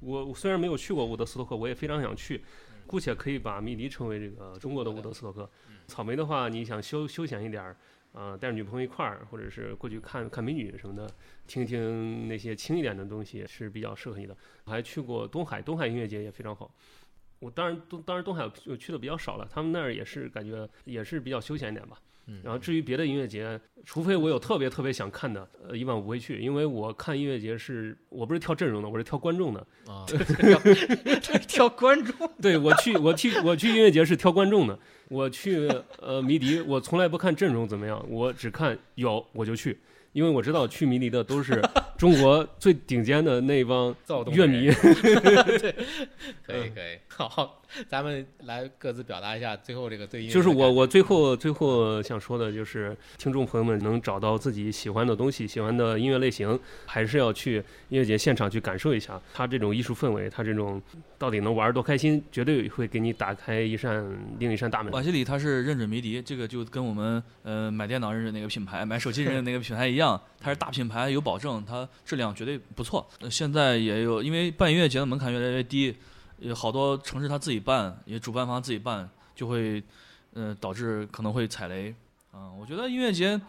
[0.00, 2.42] 我虽然没有去过伍德斯托克，我也非常想去，
[2.86, 5.48] 姑且可以把迷笛称为这个中国的伍德斯托克。
[5.86, 7.76] 草莓的话，你想休休闲一点儿。
[8.12, 11.08] 啊，带着女朋友一块儿，或者是过去看看美女什么的，
[11.46, 14.36] 听听那些轻一点的东西是比较适合你的。
[14.64, 16.74] 我还去过东海，东海音乐节也非常好。
[17.38, 22.00] 我当然东当然东海我去的比较少了，他们那儿也是感觉也是比较休闲一点吧。
[22.42, 29.60] 然后至于别的音乐节，除非我有特别特别想看的，呃，一般我不会去，因为我看音乐节是我不是挑阵容的，我是挑观众的。
[29.86, 30.04] 啊，
[31.48, 32.30] 挑观众。
[32.40, 34.78] 对我去我去我去音乐节是挑观众的，
[35.08, 35.68] 我去
[36.00, 39.78] 呃迷笛，我从来不看阵容怎么样，我只看有我就去。
[40.12, 41.62] 因为我知道去迷笛的都是
[41.96, 44.68] 中国最顶尖的那帮乐迷，
[45.56, 45.72] 对，
[46.42, 50.32] 可以可以，好，咱们来各自表达一下最后这个对音乐。
[50.32, 57.58] 就是我我最后最后想说的就是，听众朋友们能找到自己喜欢的东西、喜欢的音乐类型，还是要去
[57.90, 60.82] 音乐节现场去感受一下它这种艺术氛围，它这种
[61.16, 64.04] 到底能玩多开心，绝对会给你打开一扇
[64.40, 64.92] 另一扇大门。
[64.92, 70.00] 瓦西里他是认准迷笛，这个就跟我们呃买电脑认准那个品牌、买手机认准那个品牌一样。
[70.00, 73.06] 一样，它是大品牌，有保证，它质量绝对不错。
[73.30, 75.94] 现在也有，因为办音乐节的门槛越来越低，
[76.40, 79.82] 有好多城市他自己办，也主办方自己办，就会，
[80.32, 81.94] 呃，导致可能会踩雷。
[82.32, 83.40] 啊，我觉得音乐节，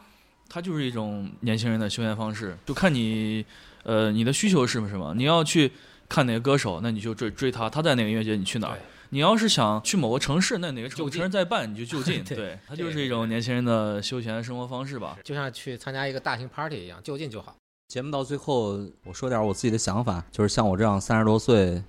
[0.49, 3.45] 它就是一种年轻人的休闲方式，就看你，
[3.83, 5.13] 呃，你的需求是什么。
[5.15, 5.71] 你要去
[6.09, 8.77] 看哪个歌手，那你就追追他，他在哪个音乐节，你去哪儿。
[9.13, 12.23] 你要是想去某个城市，那哪个城市在办，你就就近。
[12.25, 17.55] 对，它就是一种年轻人的休闲生活方式吧，就像去参加一个大型 party 一样，就近就好。
[17.89, 21.83] 节目到最后，我说点我自己的想法，就是像我这样三十多岁，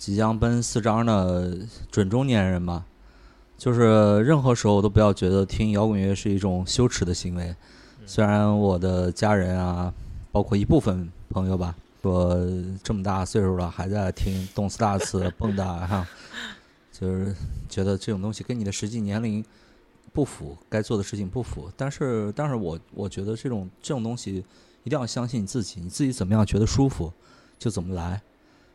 [0.00, 1.58] 即将奔四张的
[1.90, 2.86] 准中年人吧，
[3.58, 7.54] 就是任何时候都不要觉得听摇滚乐是一种羞耻的行为。
[8.06, 9.92] 虽然我的家人啊，
[10.32, 12.34] 包括一部分朋友吧，说
[12.82, 16.08] 这么大岁数了还在听动次大次蹦跶哈。
[16.90, 17.34] 就是
[17.68, 19.44] 觉得这种东西跟你的实际年龄
[20.14, 21.70] 不符，该做的事情不符。
[21.76, 24.42] 但是，但是我我觉得这种这种东西
[24.82, 27.12] 一定要相信你自己，你自己怎么样觉得舒服
[27.58, 28.22] 就怎么来。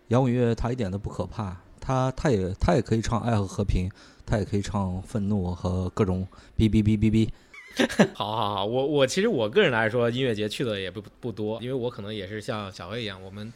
[0.10, 3.90] 摇滚乐它一点都不可怕，它它也它也可以唱爱和和平，
[4.26, 6.28] 它也可以唱愤怒和各种
[6.58, 7.30] 哔哔哔哔哔。
[8.14, 13.52] 好好好，我我其实我个人来说，音乐节去的也不不多，因为我可能也是像小薇一样，我们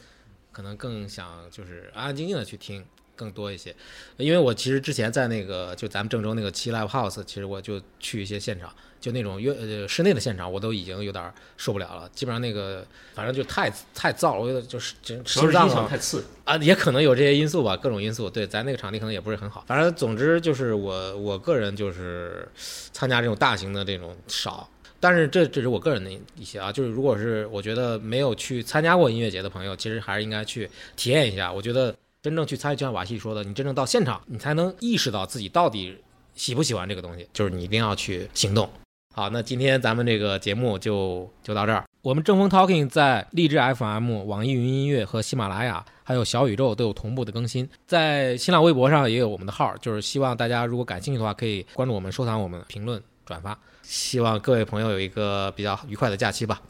[0.52, 2.86] 可能更想就是安安静静的去听。
[3.16, 3.76] 更多一些。
[4.16, 12.10] 因为我其实之前在那个就咱们郑州那个七 Live House，其实我就去一些现场，就那种乐呃室内的现场，我都已经有点受不了了。
[12.14, 16.26] 基本上那个反正就太太燥了，我觉得就是真主要是音响心脏啊太次。
[16.44, 18.30] 啊，也可能有这些因素吧，各种因素。
[18.30, 19.64] 对，咱那个场地可能也不是很好。
[19.68, 22.48] 反正总之就是我我个人就是
[22.92, 24.70] 参加这种大型的这种少，
[25.00, 31.52] 但是这只是我个人的一些啊，就是如果是我觉得没有去参加过音乐节的朋友，其实还是应该去体验一下。
[31.52, 35.96] 我觉得真正去参与，就像瓦西说的，你真正到现场，你才能意识到自己到底
[36.36, 38.68] 喜不喜欢这个东西，就是你一定要去行动。
[39.14, 41.84] 好，那今天咱们这个节目就就到这儿。
[42.02, 53.58] 我们正风 Talking 在荔枝 FM、网易云音乐和喜马拉雅，还有小宇宙都有同步的更新，在新浪微博上也有我们的号，就是希望大家如果感兴趣的话，可以关注我们、收藏我们、评论、转发。
[53.82, 56.62] 希望各位朋友有一个比较愉快的假期吧。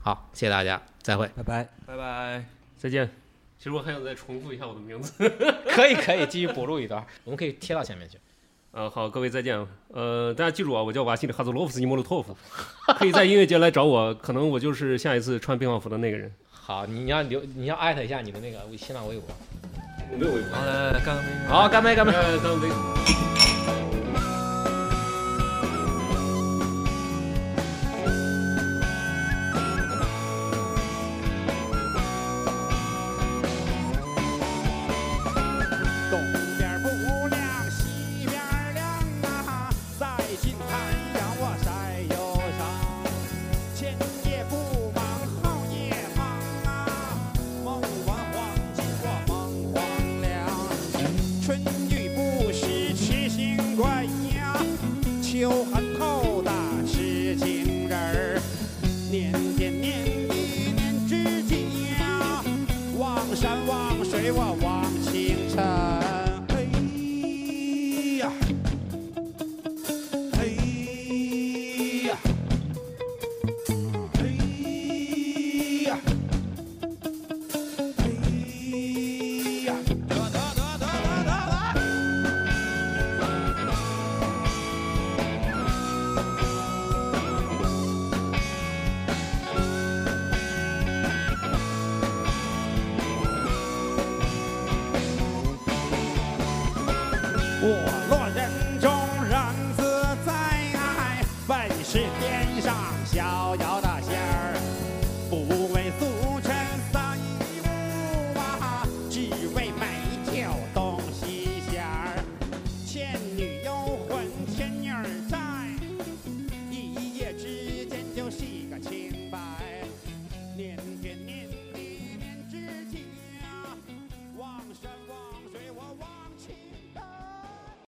[0.00, 1.26] 好，谢谢大家，再会。
[1.34, 1.68] 拜拜。
[1.86, 2.44] 拜拜。
[2.76, 3.10] 再见。
[3.58, 5.12] 其实我还想再重复一下我的名字。
[5.66, 8.18] 可以可以，继续补录一段，我们可以贴到前面去。
[8.76, 9.58] 呃，好，各位再见。
[9.88, 12.36] 呃，大家记住啊，我叫瓦西里哈佐罗夫斯基莫洛托夫，
[12.98, 16.30] 可以在音乐节来找我，可能我就是下一次穿病号服的那个人。
[16.50, 19.24] 好，你要留，你要艾特一下你的那个新浪微博。
[20.12, 20.50] 我没有微博。
[20.50, 21.22] 好，来来来，干杯。
[21.48, 22.12] 好，干杯，干杯。
[22.12, 23.15] 呃，干杯。